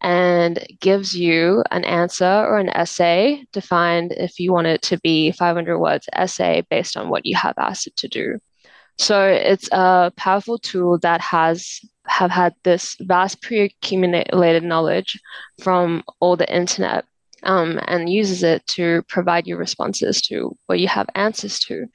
and 0.00 0.66
gives 0.80 1.16
you 1.16 1.64
an 1.70 1.84
answer 1.84 2.24
or 2.24 2.58
an 2.58 2.68
essay 2.68 3.44
defined 3.52 4.12
if 4.12 4.38
you 4.38 4.52
want 4.52 4.66
it 4.66 4.82
to 4.82 4.98
be 5.00 5.32
500 5.32 5.78
words 5.78 6.08
essay 6.12 6.62
based 6.70 6.96
on 6.96 7.08
what 7.08 7.24
you 7.24 7.36
have 7.36 7.54
asked 7.56 7.86
it 7.86 7.96
to 7.96 8.08
do. 8.08 8.38
So 8.98 9.26
it's 9.26 9.68
a 9.72 10.12
powerful 10.16 10.58
tool 10.58 10.98
that 10.98 11.20
has 11.20 11.80
have 12.06 12.30
had 12.30 12.54
this 12.64 12.96
vast 13.00 13.40
pre-accumulated 13.40 14.62
knowledge 14.62 15.18
from 15.62 16.04
all 16.20 16.36
the 16.36 16.54
internet 16.54 17.06
um, 17.44 17.80
and 17.86 18.10
uses 18.10 18.42
it 18.42 18.66
to 18.66 19.02
provide 19.08 19.46
you 19.46 19.56
responses 19.56 20.20
to 20.22 20.56
what 20.66 20.80
you 20.80 20.88
have 20.88 21.08
answers 21.14 21.58
to. 21.60 21.86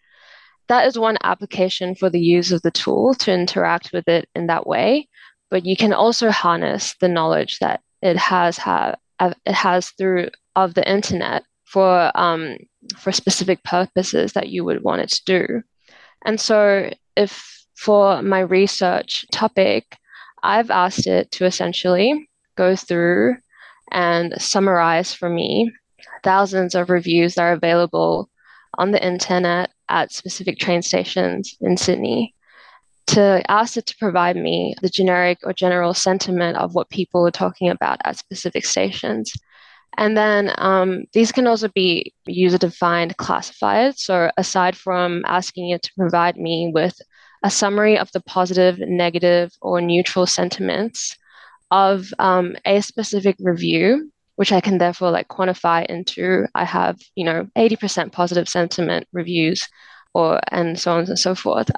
That 0.67 0.88
is 0.88 0.99
one 0.99 1.17
application 1.23 1.95
for 1.95 2.09
the 2.09 2.19
use 2.19 2.51
of 2.51 2.62
the 2.62 2.71
tool 2.71 3.13
to 3.15 3.33
interact 3.33 3.91
with 3.93 4.07
it 4.07 4.27
in 4.35 4.47
that 4.47 4.67
way. 4.67 5.07
But 5.49 5.65
you 5.65 5.75
can 5.75 5.93
also 5.93 6.29
harness 6.29 6.95
the 6.99 7.07
knowledge 7.07 7.59
that 7.59 7.81
it 8.01 8.17
has 8.17 8.57
have 8.57 8.97
it 9.19 9.53
has 9.53 9.89
through 9.91 10.29
of 10.55 10.73
the 10.73 10.89
internet 10.89 11.43
for 11.65 12.12
um, 12.15 12.57
for 12.97 13.12
specific 13.12 13.63
purposes 13.63 14.33
that 14.33 14.49
you 14.49 14.63
would 14.65 14.83
want 14.83 15.01
it 15.01 15.09
to 15.09 15.21
do. 15.25 15.62
And 16.25 16.39
so, 16.39 16.91
if 17.15 17.65
for 17.75 18.21
my 18.21 18.39
research 18.39 19.25
topic, 19.31 19.97
I've 20.43 20.71
asked 20.71 21.07
it 21.07 21.31
to 21.31 21.45
essentially 21.45 22.29
go 22.55 22.75
through 22.75 23.38
and 23.91 24.33
summarize 24.41 25.13
for 25.13 25.29
me 25.29 25.71
thousands 26.23 26.75
of 26.75 26.89
reviews 26.89 27.35
that 27.35 27.43
are 27.43 27.53
available 27.53 28.29
on 28.77 28.91
the 28.91 29.05
internet 29.05 29.71
at 29.89 30.12
specific 30.12 30.59
train 30.59 30.81
stations 30.81 31.57
in 31.62 31.77
Sydney 31.77 32.35
to 33.10 33.41
ask 33.50 33.76
it 33.78 33.86
to 33.88 33.98
provide 33.98 34.36
me 34.36 34.76
the 34.82 34.89
generic 34.89 35.39
or 35.43 35.54
general 35.54 35.93
sentiment 35.93 36.58
of 36.58 36.76
what 36.76 36.89
people 36.89 37.26
are 37.26 37.32
talking 37.32 37.69
about 37.69 38.00
at 38.06 38.17
specific 38.17 38.65
stations. 38.65 39.34
And 39.98 40.15
then 40.15 40.54
um, 40.60 41.06
these 41.13 41.32
can 41.32 41.48
also 41.48 41.69
be 41.69 42.13
user 42.26 42.60
defined 42.60 43.17
classified. 43.17 43.98
So, 43.98 44.30
aside 44.38 44.78
from 44.78 45.24
asking 45.26 45.72
it 45.72 45.82
to 45.84 45.91
provide 45.98 46.38
me 46.38 46.72
with 46.74 47.02
a 47.43 47.50
summary 47.50 47.98
of 47.98 48.12
the 48.12 48.22
positive, 48.22 48.78
negative, 48.80 49.52
or 49.62 49.82
neutral 49.82 50.28
sentiments 50.28 51.17
of 51.72 52.13
um, 52.19 52.56
a 52.65 52.82
specific 52.82 53.36
review, 53.39 54.12
which 54.36 54.52
I 54.52 54.62
can 54.62 54.78
therefore 54.78 55.10
like 55.10 55.28
quantify 55.30 55.86
into 55.88 56.45
I 56.54 56.65
have, 56.65 57.00
you 57.15 57.26
know, 57.26 57.48
80% 57.58 58.12
positive 58.12 58.48
sentiment 58.48 59.08
reviews 59.12 59.67
or 60.13 60.39
and 60.52 60.80
so 60.80 60.93
on 60.93 61.06
and 61.06 61.19
so 61.19 61.36
forth. 61.36 61.69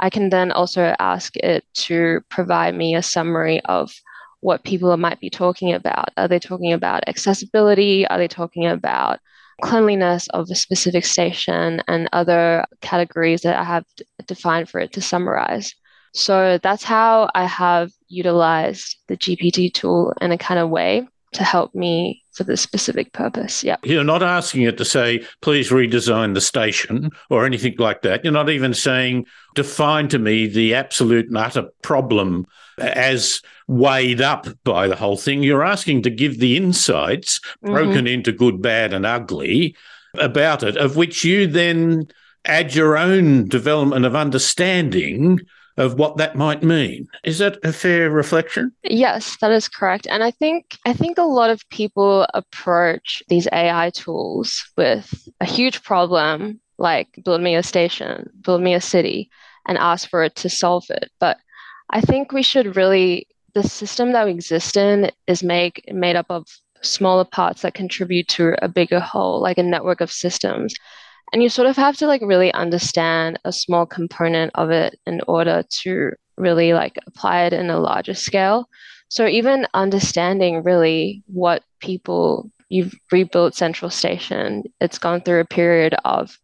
I 0.00 0.10
can 0.10 0.30
then 0.30 0.52
also 0.52 0.94
ask 0.98 1.36
it 1.36 1.64
to 1.74 2.20
provide 2.28 2.74
me 2.74 2.94
a 2.94 3.02
summary 3.02 3.60
of 3.66 3.92
what 4.40 4.64
people 4.64 4.96
might 4.96 5.20
be 5.20 5.30
talking 5.30 5.72
about. 5.72 6.08
Are 6.16 6.28
they 6.28 6.38
talking 6.38 6.72
about 6.72 7.04
accessibility? 7.06 8.06
Are 8.08 8.18
they 8.18 8.28
talking 8.28 8.66
about 8.66 9.20
cleanliness 9.62 10.26
of 10.30 10.50
a 10.50 10.54
specific 10.56 11.04
station 11.04 11.80
and 11.86 12.08
other 12.12 12.64
categories 12.80 13.42
that 13.42 13.56
I 13.56 13.64
have 13.64 13.84
defined 14.26 14.68
for 14.68 14.80
it 14.80 14.92
to 14.94 15.00
summarize? 15.00 15.74
So 16.14 16.58
that's 16.62 16.82
how 16.82 17.30
I 17.34 17.46
have 17.46 17.90
utilized 18.08 18.96
the 19.08 19.16
GPT 19.16 19.72
tool 19.72 20.12
in 20.20 20.32
a 20.32 20.38
kind 20.38 20.60
of 20.60 20.68
way 20.68 21.08
to 21.34 21.44
help 21.44 21.74
me 21.74 22.21
for 22.32 22.44
this 22.44 22.60
specific 22.60 23.12
purpose. 23.12 23.62
Yeah. 23.62 23.76
You're 23.82 24.04
not 24.04 24.22
asking 24.22 24.62
it 24.62 24.78
to 24.78 24.84
say, 24.84 25.24
please 25.40 25.70
redesign 25.70 26.34
the 26.34 26.40
station 26.40 27.10
or 27.30 27.44
anything 27.44 27.74
like 27.78 28.02
that. 28.02 28.24
You're 28.24 28.32
not 28.32 28.50
even 28.50 28.74
saying, 28.74 29.26
define 29.54 30.08
to 30.08 30.18
me 30.18 30.46
the 30.46 30.74
absolute 30.74 31.26
and 31.26 31.36
utter 31.36 31.68
problem 31.82 32.46
as 32.78 33.42
weighed 33.68 34.20
up 34.20 34.46
by 34.64 34.88
the 34.88 34.96
whole 34.96 35.16
thing. 35.16 35.42
You're 35.42 35.64
asking 35.64 36.02
to 36.02 36.10
give 36.10 36.38
the 36.38 36.56
insights 36.56 37.38
mm-hmm. 37.38 37.72
broken 37.72 38.06
into 38.06 38.32
good, 38.32 38.62
bad, 38.62 38.92
and 38.92 39.06
ugly 39.06 39.76
about 40.14 40.62
it, 40.62 40.76
of 40.76 40.96
which 40.96 41.24
you 41.24 41.46
then 41.46 42.08
add 42.44 42.74
your 42.74 42.96
own 42.96 43.48
development 43.48 44.04
of 44.04 44.16
understanding 44.16 45.40
of 45.76 45.94
what 45.94 46.16
that 46.16 46.36
might 46.36 46.62
mean. 46.62 47.08
Is 47.24 47.38
that 47.38 47.58
a 47.64 47.72
fair 47.72 48.10
reflection? 48.10 48.72
Yes, 48.82 49.36
that 49.40 49.50
is 49.50 49.68
correct. 49.68 50.06
And 50.10 50.22
I 50.22 50.30
think 50.30 50.78
I 50.84 50.92
think 50.92 51.18
a 51.18 51.22
lot 51.22 51.50
of 51.50 51.68
people 51.70 52.26
approach 52.34 53.22
these 53.28 53.48
AI 53.52 53.90
tools 53.90 54.64
with 54.76 55.28
a 55.40 55.44
huge 55.44 55.82
problem 55.82 56.60
like 56.78 57.08
build 57.24 57.40
me 57.40 57.54
a 57.54 57.62
station, 57.62 58.28
build 58.40 58.60
me 58.60 58.74
a 58.74 58.80
city 58.80 59.30
and 59.66 59.78
ask 59.78 60.08
for 60.08 60.24
it 60.24 60.34
to 60.36 60.48
solve 60.48 60.84
it. 60.90 61.10
But 61.20 61.38
I 61.90 62.00
think 62.00 62.32
we 62.32 62.42
should 62.42 62.76
really 62.76 63.26
the 63.54 63.62
system 63.62 64.12
that 64.12 64.24
we 64.24 64.32
exist 64.32 64.76
in 64.76 65.10
is 65.26 65.42
make 65.42 65.84
made 65.92 66.16
up 66.16 66.26
of 66.30 66.46
smaller 66.80 67.24
parts 67.24 67.62
that 67.62 67.74
contribute 67.74 68.26
to 68.28 68.54
a 68.64 68.68
bigger 68.68 68.98
whole, 68.98 69.40
like 69.40 69.58
a 69.58 69.62
network 69.62 70.00
of 70.00 70.10
systems 70.10 70.74
and 71.32 71.42
you 71.42 71.48
sort 71.48 71.68
of 71.68 71.76
have 71.76 71.96
to 71.98 72.06
like 72.06 72.22
really 72.22 72.52
understand 72.52 73.38
a 73.44 73.52
small 73.52 73.86
component 73.86 74.50
of 74.54 74.70
it 74.70 74.98
in 75.06 75.20
order 75.28 75.62
to 75.82 76.12
really 76.36 76.72
like 76.72 76.98
apply 77.06 77.44
it 77.44 77.52
in 77.52 77.70
a 77.70 77.80
larger 77.80 78.14
scale. 78.14 78.68
So 79.08 79.26
even 79.26 79.66
understanding 79.74 80.62
really 80.62 81.22
what 81.26 81.62
people 81.80 82.50
you've 82.68 82.94
rebuilt 83.10 83.54
central 83.54 83.90
station 83.90 84.62
it's 84.80 84.98
gone 84.98 85.20
through 85.20 85.40
a 85.40 85.44
period 85.44 85.94
of 86.06 86.38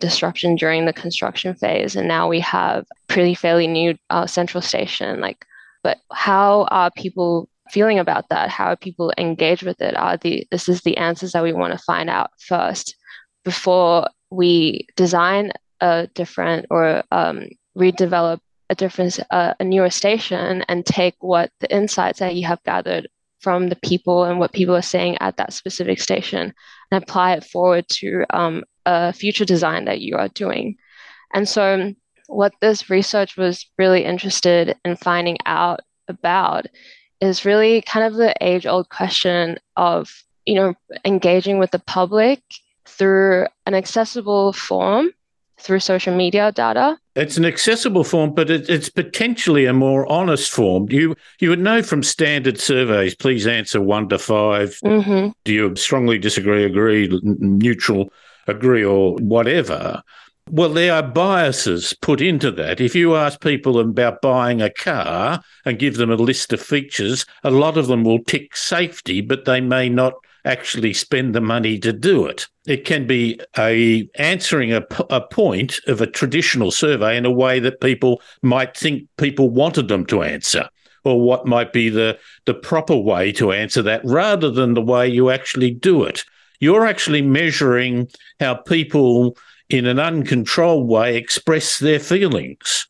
disruption 0.00 0.56
during 0.56 0.86
the 0.86 0.94
construction 0.94 1.54
phase 1.54 1.94
and 1.94 2.08
now 2.08 2.26
we 2.26 2.40
have 2.40 2.86
pretty 3.06 3.34
fairly 3.34 3.66
new 3.66 3.94
uh, 4.08 4.26
central 4.26 4.62
station 4.62 5.20
like 5.20 5.44
but 5.82 5.98
how 6.10 6.66
are 6.70 6.90
people 6.90 7.50
feeling 7.70 7.98
about 7.98 8.28
that? 8.30 8.48
How 8.48 8.66
are 8.66 8.76
people 8.76 9.12
engaged 9.18 9.62
with 9.62 9.80
it? 9.80 9.96
Are 9.96 10.16
the 10.16 10.46
this 10.50 10.68
is 10.68 10.80
the 10.82 10.96
answers 10.96 11.32
that 11.32 11.42
we 11.42 11.52
want 11.52 11.72
to 11.72 11.84
find 11.84 12.10
out 12.10 12.30
first 12.40 12.96
before 13.44 14.08
we 14.34 14.86
design 14.96 15.52
a 15.80 16.08
different 16.14 16.66
or 16.70 17.02
um, 17.12 17.48
redevelop 17.76 18.40
a 18.70 18.74
different, 18.74 19.20
uh, 19.30 19.54
a 19.60 19.64
newer 19.64 19.90
station 19.90 20.64
and 20.68 20.86
take 20.86 21.14
what 21.20 21.50
the 21.60 21.74
insights 21.74 22.18
that 22.18 22.34
you 22.34 22.46
have 22.46 22.62
gathered 22.64 23.08
from 23.40 23.68
the 23.68 23.76
people 23.76 24.24
and 24.24 24.38
what 24.38 24.52
people 24.52 24.74
are 24.74 24.82
saying 24.82 25.18
at 25.20 25.36
that 25.36 25.52
specific 25.52 26.00
station 26.00 26.52
and 26.90 27.02
apply 27.02 27.34
it 27.34 27.44
forward 27.44 27.86
to 27.88 28.24
um, 28.30 28.64
a 28.86 29.12
future 29.12 29.44
design 29.44 29.84
that 29.84 30.00
you 30.00 30.16
are 30.16 30.28
doing. 30.28 30.76
And 31.34 31.48
so, 31.48 31.92
what 32.26 32.54
this 32.62 32.88
research 32.88 33.36
was 33.36 33.66
really 33.76 34.02
interested 34.04 34.76
in 34.84 34.96
finding 34.96 35.36
out 35.44 35.80
about 36.08 36.64
is 37.20 37.44
really 37.44 37.82
kind 37.82 38.06
of 38.06 38.14
the 38.14 38.34
age 38.40 38.66
old 38.66 38.88
question 38.88 39.58
of, 39.76 40.10
you 40.46 40.54
know, 40.54 40.74
engaging 41.04 41.58
with 41.58 41.70
the 41.70 41.80
public 41.80 42.40
through 42.86 43.46
an 43.66 43.74
accessible 43.74 44.52
form 44.52 45.10
through 45.58 45.80
social 45.80 46.14
media 46.14 46.52
data. 46.52 46.98
It's 47.14 47.36
an 47.36 47.44
accessible 47.44 48.04
form, 48.04 48.34
but 48.34 48.50
it, 48.50 48.68
it's 48.68 48.88
potentially 48.88 49.66
a 49.66 49.72
more 49.72 50.10
honest 50.10 50.50
form. 50.50 50.90
You 50.90 51.14
you 51.40 51.48
would 51.48 51.60
know 51.60 51.82
from 51.82 52.02
standard 52.02 52.60
surveys. 52.60 53.14
Please 53.14 53.46
answer 53.46 53.80
one 53.80 54.08
to 54.08 54.18
5 54.18 54.78
mm-hmm. 54.84 55.28
Do 55.44 55.52
you 55.52 55.76
strongly 55.76 56.18
disagree, 56.18 56.64
agree, 56.64 57.08
neutral, 57.22 58.10
agree, 58.46 58.84
or 58.84 59.14
whatever? 59.16 60.02
Well, 60.50 60.68
there 60.68 60.92
are 60.92 61.02
biases 61.02 61.94
put 62.02 62.20
into 62.20 62.50
that. 62.50 62.78
If 62.78 62.94
you 62.94 63.16
ask 63.16 63.40
people 63.40 63.78
about 63.78 64.20
buying 64.20 64.60
a 64.60 64.68
car 64.68 65.42
and 65.64 65.78
give 65.78 65.96
them 65.96 66.10
a 66.10 66.16
list 66.16 66.52
of 66.52 66.60
features, 66.60 67.24
a 67.42 67.50
lot 67.50 67.78
of 67.78 67.86
them 67.86 68.04
will 68.04 68.22
tick 68.22 68.54
safety, 68.54 69.22
but 69.22 69.46
they 69.46 69.62
may 69.62 69.88
not 69.88 70.12
actually 70.44 70.92
spend 70.92 71.34
the 71.34 71.40
money 71.40 71.78
to 71.78 71.92
do 71.92 72.26
it. 72.26 72.46
It 72.66 72.84
can 72.84 73.06
be 73.06 73.40
a 73.56 74.08
answering 74.16 74.72
a, 74.72 74.82
a 75.10 75.20
point 75.20 75.80
of 75.86 76.00
a 76.00 76.06
traditional 76.06 76.70
survey 76.70 77.16
in 77.16 77.24
a 77.24 77.30
way 77.30 77.60
that 77.60 77.80
people 77.80 78.20
might 78.42 78.76
think 78.76 79.08
people 79.16 79.50
wanted 79.50 79.88
them 79.88 80.04
to 80.06 80.22
answer 80.22 80.68
or 81.04 81.20
what 81.20 81.46
might 81.46 81.72
be 81.72 81.88
the, 81.88 82.18
the 82.46 82.54
proper 82.54 82.96
way 82.96 83.30
to 83.32 83.52
answer 83.52 83.82
that 83.82 84.00
rather 84.04 84.50
than 84.50 84.74
the 84.74 84.82
way 84.82 85.06
you 85.06 85.30
actually 85.30 85.70
do 85.70 86.02
it. 86.02 86.24
You're 86.60 86.86
actually 86.86 87.22
measuring 87.22 88.08
how 88.40 88.54
people 88.54 89.36
in 89.68 89.86
an 89.86 89.98
uncontrolled 89.98 90.88
way 90.88 91.16
express 91.16 91.78
their 91.78 91.98
feelings 91.98 92.86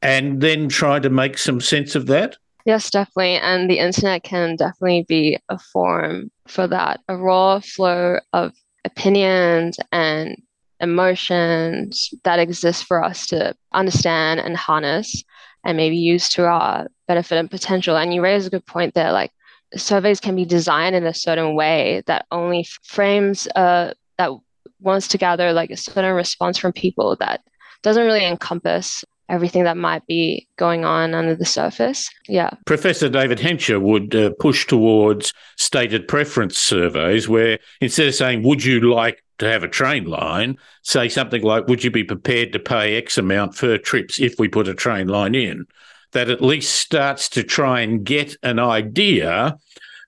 and 0.00 0.40
then 0.40 0.68
try 0.68 0.98
to 0.98 1.10
make 1.10 1.36
some 1.36 1.60
sense 1.60 1.94
of 1.94 2.06
that. 2.06 2.36
Yes, 2.64 2.90
definitely. 2.90 3.36
And 3.36 3.70
the 3.70 3.78
internet 3.78 4.22
can 4.22 4.56
definitely 4.56 5.04
be 5.08 5.38
a 5.48 5.58
forum 5.58 6.30
for 6.50 6.66
that, 6.68 7.00
a 7.08 7.16
raw 7.16 7.60
flow 7.60 8.18
of 8.32 8.52
opinions 8.84 9.78
and 9.92 10.36
emotions 10.80 12.10
that 12.24 12.38
exist 12.38 12.84
for 12.84 13.02
us 13.02 13.26
to 13.28 13.54
understand 13.72 14.40
and 14.40 14.56
harness. 14.56 15.24
and 15.64 15.76
maybe 15.76 15.96
use 15.96 16.28
to 16.30 16.46
our 16.46 16.86
benefit 17.08 17.36
and 17.36 17.50
potential. 17.50 17.96
And 17.96 18.14
you 18.14 18.22
raise 18.22 18.46
a 18.46 18.50
good 18.50 18.64
point 18.64 18.94
there. 18.94 19.12
Like 19.12 19.32
surveys 19.76 20.20
can 20.20 20.36
be 20.36 20.44
designed 20.44 20.94
in 20.94 21.04
a 21.04 21.12
certain 21.12 21.54
way 21.54 22.02
that 22.06 22.26
only 22.30 22.66
frames 22.84 23.48
uh, 23.56 23.92
that 24.16 24.30
wants 24.80 25.08
to 25.08 25.18
gather 25.18 25.52
like 25.52 25.70
a 25.70 25.76
certain 25.76 26.14
response 26.14 26.58
from 26.58 26.72
people 26.72 27.16
that 27.16 27.42
doesn't 27.82 28.06
really 28.06 28.24
encompass 28.24 29.04
everything 29.28 29.64
that 29.64 29.76
might 29.76 30.06
be 30.06 30.48
going 30.56 30.84
on 30.84 31.14
under 31.14 31.34
the 31.34 31.44
surface. 31.44 32.10
Yeah. 32.28 32.50
Professor 32.66 33.08
David 33.08 33.38
Hensher 33.38 33.78
would 33.78 34.14
uh, 34.14 34.30
push 34.40 34.66
towards 34.66 35.32
stated 35.56 36.08
preference 36.08 36.58
surveys 36.58 37.28
where 37.28 37.58
instead 37.80 38.08
of 38.08 38.14
saying, 38.14 38.42
Would 38.42 38.64
you 38.64 38.80
like 38.92 39.22
to 39.38 39.46
have 39.46 39.62
a 39.62 39.68
train 39.68 40.04
line, 40.04 40.56
say 40.82 41.08
something 41.08 41.42
like, 41.42 41.68
Would 41.68 41.84
you 41.84 41.90
be 41.90 42.04
prepared 42.04 42.52
to 42.52 42.58
pay 42.58 42.96
X 42.96 43.18
amount 43.18 43.54
for 43.54 43.78
trips 43.78 44.20
if 44.20 44.38
we 44.38 44.48
put 44.48 44.68
a 44.68 44.74
train 44.74 45.08
line 45.08 45.34
in? 45.34 45.66
That 46.12 46.30
at 46.30 46.40
least 46.40 46.74
starts 46.74 47.28
to 47.30 47.42
try 47.42 47.80
and 47.80 48.04
get 48.04 48.36
an 48.42 48.58
idea 48.58 49.58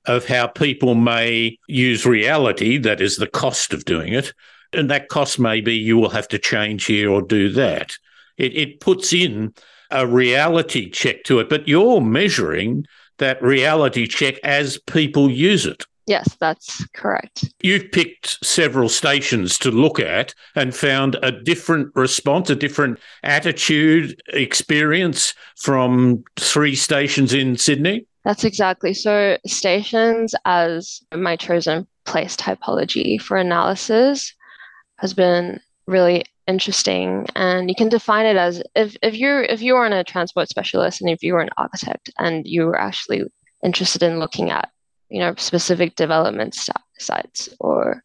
of 0.06 0.26
how 0.26 0.46
people 0.46 0.94
may 0.94 1.59
use 1.66 2.06
reality, 2.06 2.78
that 2.78 3.02
is 3.02 3.16
the 3.16 3.26
cost 3.26 3.74
of 3.74 3.85
doing 3.85 4.14
it. 4.14 4.33
And 4.72 4.90
that 4.90 5.09
cost 5.09 5.38
may 5.38 5.61
be 5.61 5.74
you 5.74 5.98
will 5.98 6.11
have 6.11 6.28
to 6.28 6.38
change 6.38 6.87
here 6.87 7.11
or 7.11 7.20
do 7.20 7.50
that. 7.50 7.98
It, 8.40 8.57
it 8.57 8.81
puts 8.81 9.12
in 9.12 9.55
a 9.90 10.07
reality 10.07 10.88
check 10.90 11.24
to 11.24 11.38
it, 11.40 11.48
but 11.48 11.68
you're 11.68 12.00
measuring 12.00 12.87
that 13.18 13.42
reality 13.42 14.07
check 14.07 14.37
as 14.42 14.79
people 14.87 15.31
use 15.31 15.66
it. 15.66 15.85
Yes, 16.07 16.37
that's 16.40 16.85
correct. 16.88 17.53
You've 17.62 17.92
picked 17.92 18.44
several 18.44 18.88
stations 18.88 19.59
to 19.59 19.70
look 19.70 20.00
at 20.00 20.35
and 20.57 20.74
found 20.74 21.16
a 21.22 21.31
different 21.31 21.94
response, 21.94 22.50
a 22.50 22.57
different 22.57 22.98
attitude, 23.22 24.20
experience 24.29 25.35
from 25.57 26.24
three 26.37 26.74
stations 26.74 27.33
in 27.33 27.57
Sydney? 27.57 28.07
That's 28.24 28.44
exactly. 28.44 28.92
So, 28.92 29.38
stations 29.46 30.35
as 30.44 31.00
my 31.14 31.37
chosen 31.37 31.87
place 32.07 32.37
typology 32.37 33.20
for 33.20 33.37
analysis 33.37 34.35
has 34.96 35.14
been 35.14 35.61
really 35.87 36.24
interesting 36.51 37.27
and 37.37 37.71
you 37.71 37.75
can 37.77 37.89
define 37.89 38.27
it 38.27 38.37
as 38.37 38.63
if, 38.75 38.97
if 39.03 39.15
you're 39.15 39.43
if 39.45 39.63
you 39.63 39.75
weren't 39.75 39.95
a 39.95 40.05
transport 40.05 40.49
specialist 40.49 41.01
and 41.01 41.09
if 41.09 41.23
you 41.23 41.33
were 41.33 41.41
an 41.41 41.57
architect 41.57 42.11
and 42.19 42.47
you 42.47 42.67
were 42.67 42.79
actually 42.79 43.23
interested 43.65 44.03
in 44.03 44.19
looking 44.19 44.51
at 44.51 44.69
you 45.09 45.21
know 45.21 45.35
specific 45.37 45.95
development 45.95 46.53
sites 46.99 47.49
or 47.61 48.03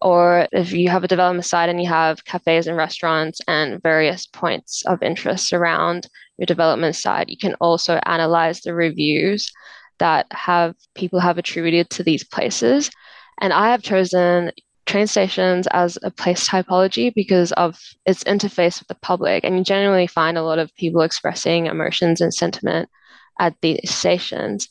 or 0.00 0.48
if 0.52 0.72
you 0.72 0.90
have 0.90 1.04
a 1.04 1.08
development 1.08 1.46
site 1.46 1.70
and 1.70 1.80
you 1.80 1.88
have 1.88 2.24
cafes 2.24 2.66
and 2.66 2.76
restaurants 2.76 3.40
and 3.48 3.82
various 3.82 4.26
points 4.26 4.82
of 4.86 5.02
interest 5.02 5.52
around 5.52 6.08
your 6.38 6.46
development 6.46 6.96
site 6.96 7.28
you 7.28 7.38
can 7.38 7.54
also 7.60 8.00
analyze 8.04 8.60
the 8.60 8.74
reviews 8.74 9.50
that 9.98 10.26
have 10.32 10.74
people 10.94 11.20
have 11.20 11.38
attributed 11.38 11.88
to 11.90 12.02
these 12.02 12.24
places. 12.24 12.90
And 13.40 13.52
i 13.52 13.70
have 13.70 13.82
chosen 13.82 14.52
train 14.86 15.06
stations 15.06 15.66
as 15.72 15.98
a 16.02 16.10
place 16.10 16.48
typology 16.48 17.12
because 17.14 17.52
of 17.52 17.80
its 18.06 18.24
interface 18.24 18.78
with 18.78 18.88
the 18.88 18.96
public. 18.96 19.44
And 19.44 19.56
you 19.56 19.64
generally 19.64 20.06
find 20.06 20.36
a 20.36 20.42
lot 20.42 20.58
of 20.58 20.74
people 20.76 21.00
expressing 21.00 21.66
emotions 21.66 22.20
and 22.20 22.32
sentiment 22.32 22.88
at 23.40 23.54
these 23.62 23.90
stations. 23.90 24.68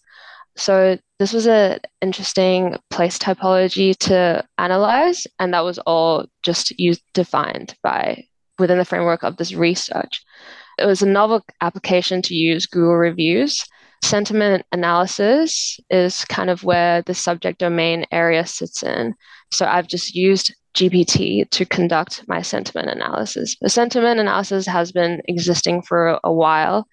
So 0.56 1.00
this 1.20 1.34
was 1.34 1.48
an 1.48 1.80
interesting 2.02 2.78
place 2.90 3.18
typology 3.18 3.98
to 4.00 4.44
analyze, 4.58 5.26
and 5.40 5.54
that 5.54 5.64
was 5.64 5.80
all 5.80 6.26
just 6.44 6.78
used 6.80 7.02
defined 7.14 7.76
by 7.82 8.26
within 8.60 8.78
the 8.78 8.86
framework 8.86 9.24
of 9.24 9.38
this 9.38 9.54
research. 9.54 10.24
It 10.78 10.86
was 10.86 11.02
a 11.02 11.08
novel 11.08 11.44
application 11.62 12.22
to 12.24 12.36
use 12.36 12.66
Google 12.66 12.96
reviews. 12.96 13.66
Sentiment 14.04 14.66
analysis 14.74 15.80
is 15.90 16.26
kind 16.26 16.50
of 16.50 16.66
where 16.66 17.02
the 17.04 17.14
subject 17.14 17.60
domain 17.60 18.06
area 18.12 18.46
sits 18.46 18.84
in. 18.84 19.16
So 19.54 19.66
I've 19.66 19.88
just 19.88 20.14
used 20.14 20.54
GPT 20.76 21.50
to 21.50 21.66
conduct 21.66 22.28
my 22.28 22.42
sentiment 22.42 22.90
analysis. 22.90 23.56
The 23.62 23.70
sentiment 23.70 24.20
analysis 24.20 24.66
has 24.66 24.92
been 24.92 25.22
existing 25.30 25.84
for 25.84 26.20
a 26.22 26.34
while. 26.34 26.86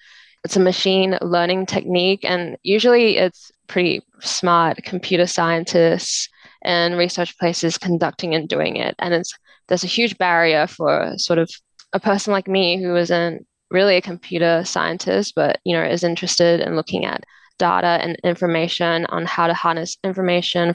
It's 0.45 0.57
a 0.57 0.61
machine 0.61 1.19
learning 1.21 1.67
technique, 1.67 2.21
and 2.23 2.57
usually 2.63 3.17
it's 3.17 3.51
pretty 3.67 4.03
smart 4.21 4.79
computer 4.85 5.27
scientists 5.27 6.29
and 6.63 6.97
research 6.97 7.37
places 7.39 7.77
conducting 7.77 8.37
and 8.37 8.49
doing 8.49 8.77
it. 8.77 8.95
And 9.01 9.15
it's 9.15 9.33
there's 9.67 9.85
a 9.85 9.89
huge 9.89 10.17
barrier 10.17 10.69
for 10.69 11.15
sort 11.17 11.41
of 11.41 11.51
a 11.93 11.99
person 11.99 12.33
like 12.33 12.47
me 12.47 12.81
who 12.81 12.95
isn't 12.95 13.47
really 13.71 13.97
a 13.97 14.03
computer 14.03 14.63
scientist, 14.65 15.35
but 15.35 15.61
you 15.65 15.75
know 15.75 15.85
is 15.85 16.05
interested 16.05 16.61
in 16.61 16.77
looking 16.77 17.05
at 17.05 17.25
data 17.59 17.99
and 18.03 18.19
information 18.25 19.07
on 19.07 19.27
how 19.27 19.47
to 19.47 19.55
harness 19.55 19.97
information. 20.03 20.75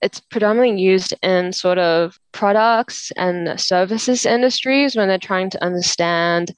It's 0.00 0.20
predominantly 0.20 0.80
used 0.80 1.14
in 1.22 1.52
sort 1.52 1.78
of 1.78 2.18
products 2.32 3.10
and 3.16 3.58
services 3.60 4.26
industries 4.26 4.94
when 4.94 5.08
they're 5.08 5.18
trying 5.18 5.50
to 5.50 5.64
understand 5.64 6.52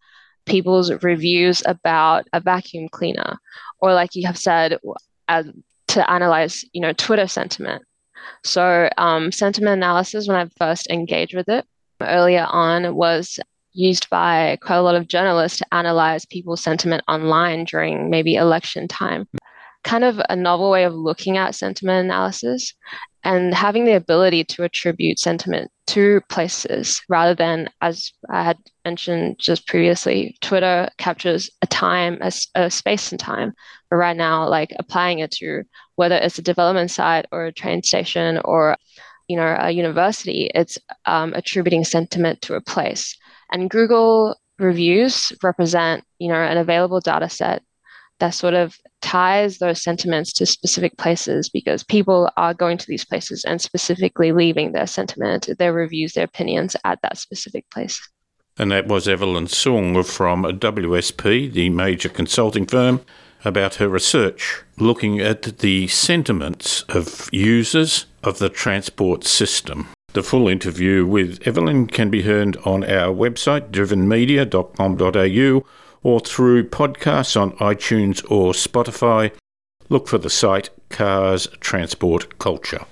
people's 0.46 0.92
reviews 1.02 1.62
about 1.66 2.26
a 2.33 2.40
vacuum 2.40 2.88
cleaner. 2.88 3.38
Or 3.80 3.94
like 3.94 4.14
you 4.14 4.26
have 4.26 4.37
said 4.37 4.78
uh, 5.28 5.44
to 5.88 6.11
analyze 6.11 6.64
you 6.72 6.80
know 6.80 6.92
twitter 6.92 7.26
sentiment. 7.26 7.83
So 8.44 8.88
um, 8.98 9.33
sentiment 9.33 9.74
analysis 9.74 10.28
when 10.28 10.37
i 10.37 10.48
first 10.59 10.88
engaged 10.90 11.35
with 11.35 11.48
it 11.48 11.64
earlier 12.00 12.46
on 12.48 12.94
was 12.94 13.38
used 13.72 14.09
by 14.11 14.59
quite 14.62 14.76
a 14.76 14.83
lot 14.83 14.94
of 14.94 15.09
journalists 15.09 15.59
to 15.59 15.74
analyze 15.74 16.24
people's 16.24 16.62
sentiment 16.62 17.02
online 17.09 17.64
during 17.64 18.11
maybe 18.11 18.35
election 18.35 18.88
time 18.88 19.26
kind 19.85 20.04
of 20.04 20.20
a 20.28 20.37
novel 20.37 20.70
way 20.70 20.85
of 20.85 20.94
looking 20.94 21.37
at 21.37 21.54
sentiment 21.54 22.04
analysis 22.04 22.74
and 23.24 23.54
having 23.54 23.85
the 23.85 23.96
ability 23.96 24.44
to 24.44 24.62
attribute 24.62 25.18
sentiment 25.18 25.70
to 25.87 26.20
places 26.28 27.02
rather 27.09 27.35
than, 27.35 27.68
as 27.83 28.12
I 28.30 28.42
had 28.42 28.56
mentioned 28.85 29.37
just 29.38 29.66
previously, 29.66 30.37
Twitter 30.40 30.88
captures 30.96 31.50
a 31.62 31.66
time, 31.66 32.18
a, 32.22 32.33
a 32.54 32.70
space 32.70 33.11
and 33.11 33.20
time. 33.20 33.52
But 33.90 33.96
right 33.96 34.16
now, 34.16 34.48
like 34.48 34.72
applying 34.78 35.18
it 35.18 35.33
to 35.33 35.64
whether 35.96 36.16
it's 36.16 36.38
a 36.38 36.42
development 36.42 36.90
site 36.90 37.26
or 37.30 37.46
a 37.46 37.52
train 37.52 37.83
station 37.83 38.40
or 38.44 38.76
you 39.28 39.37
know 39.37 39.56
a 39.61 39.70
university, 39.70 40.50
it's 40.54 40.78
um, 41.06 41.33
attributing 41.35 41.85
sentiment 41.85 42.40
to 42.42 42.54
a 42.54 42.61
place. 42.61 43.16
And 43.50 43.70
Google 43.70 44.36
reviews 44.58 45.32
represent 45.42 46.04
you 46.18 46.28
know 46.28 46.34
an 46.34 46.58
available 46.58 47.00
data 47.00 47.28
set 47.28 47.62
that 48.18 48.30
sort 48.30 48.54
of 48.54 48.76
ties 49.00 49.58
those 49.58 49.82
sentiments 49.82 50.32
to 50.34 50.46
specific 50.46 50.96
places 50.98 51.48
because 51.48 51.82
people 51.82 52.30
are 52.36 52.54
going 52.54 52.78
to 52.78 52.86
these 52.86 53.04
places 53.04 53.44
and 53.44 53.60
specifically 53.60 54.30
leaving 54.32 54.72
their 54.72 54.86
sentiment, 54.86 55.48
their 55.58 55.72
reviews, 55.72 56.12
their 56.12 56.24
opinions 56.24 56.76
at 56.84 57.00
that 57.02 57.16
specific 57.16 57.68
place. 57.70 57.98
And 58.58 58.70
that 58.72 58.86
was 58.86 59.08
Evelyn 59.08 59.46
Soong 59.46 60.04
from 60.04 60.44
WSP, 60.44 61.50
the 61.50 61.70
major 61.70 62.10
consulting 62.10 62.66
firm, 62.66 63.00
about 63.44 63.76
her 63.76 63.88
research 63.88 64.62
looking 64.76 65.18
at 65.18 65.58
the 65.58 65.88
sentiments 65.88 66.82
of 66.82 67.30
users 67.32 68.04
of 68.22 68.38
the 68.38 68.50
transport 68.50 69.24
system. 69.24 69.88
The 70.12 70.25
full 70.25 70.49
interview 70.49 71.07
with 71.07 71.46
Evelyn 71.46 71.87
can 71.87 72.11
be 72.11 72.23
heard 72.23 72.57
on 72.64 72.83
our 72.83 73.14
website, 73.14 73.70
drivenmedia.com.au 73.70 75.64
or 76.03 76.20
through 76.20 76.68
podcasts 76.68 77.40
on 77.40 77.53
iTunes 77.59 78.29
or 78.29 78.53
Spotify. 78.53 79.31
Look 79.88 80.09
for 80.09 80.18
the 80.18 80.29
site 80.29 80.70
Cars 80.88 81.46
Transport 81.61 82.40
Culture. 82.40 82.87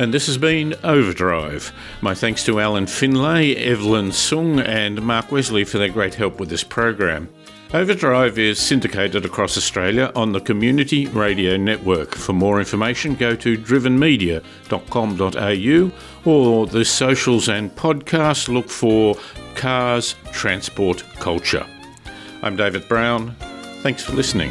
And 0.00 0.12
this 0.14 0.26
has 0.28 0.38
been 0.38 0.74
Overdrive. 0.82 1.74
My 2.00 2.14
thanks 2.14 2.42
to 2.46 2.58
Alan 2.58 2.86
Finlay, 2.86 3.54
Evelyn 3.54 4.12
Sung, 4.12 4.58
and 4.58 5.02
Mark 5.02 5.30
Wesley 5.30 5.62
for 5.62 5.76
their 5.76 5.90
great 5.90 6.14
help 6.14 6.40
with 6.40 6.48
this 6.48 6.64
program. 6.64 7.28
Overdrive 7.74 8.38
is 8.38 8.58
syndicated 8.58 9.26
across 9.26 9.58
Australia 9.58 10.10
on 10.16 10.32
the 10.32 10.40
Community 10.40 11.06
Radio 11.08 11.58
Network. 11.58 12.14
For 12.14 12.32
more 12.32 12.60
information, 12.60 13.14
go 13.14 13.36
to 13.36 13.58
drivenmedia.com.au 13.58 16.30
or 16.30 16.66
the 16.66 16.84
socials 16.86 17.50
and 17.50 17.76
podcasts. 17.76 18.48
Look 18.48 18.70
for 18.70 19.16
Cars 19.54 20.14
Transport 20.32 21.04
Culture. 21.16 21.66
I'm 22.42 22.56
David 22.56 22.88
Brown. 22.88 23.36
Thanks 23.82 24.02
for 24.02 24.14
listening. 24.14 24.50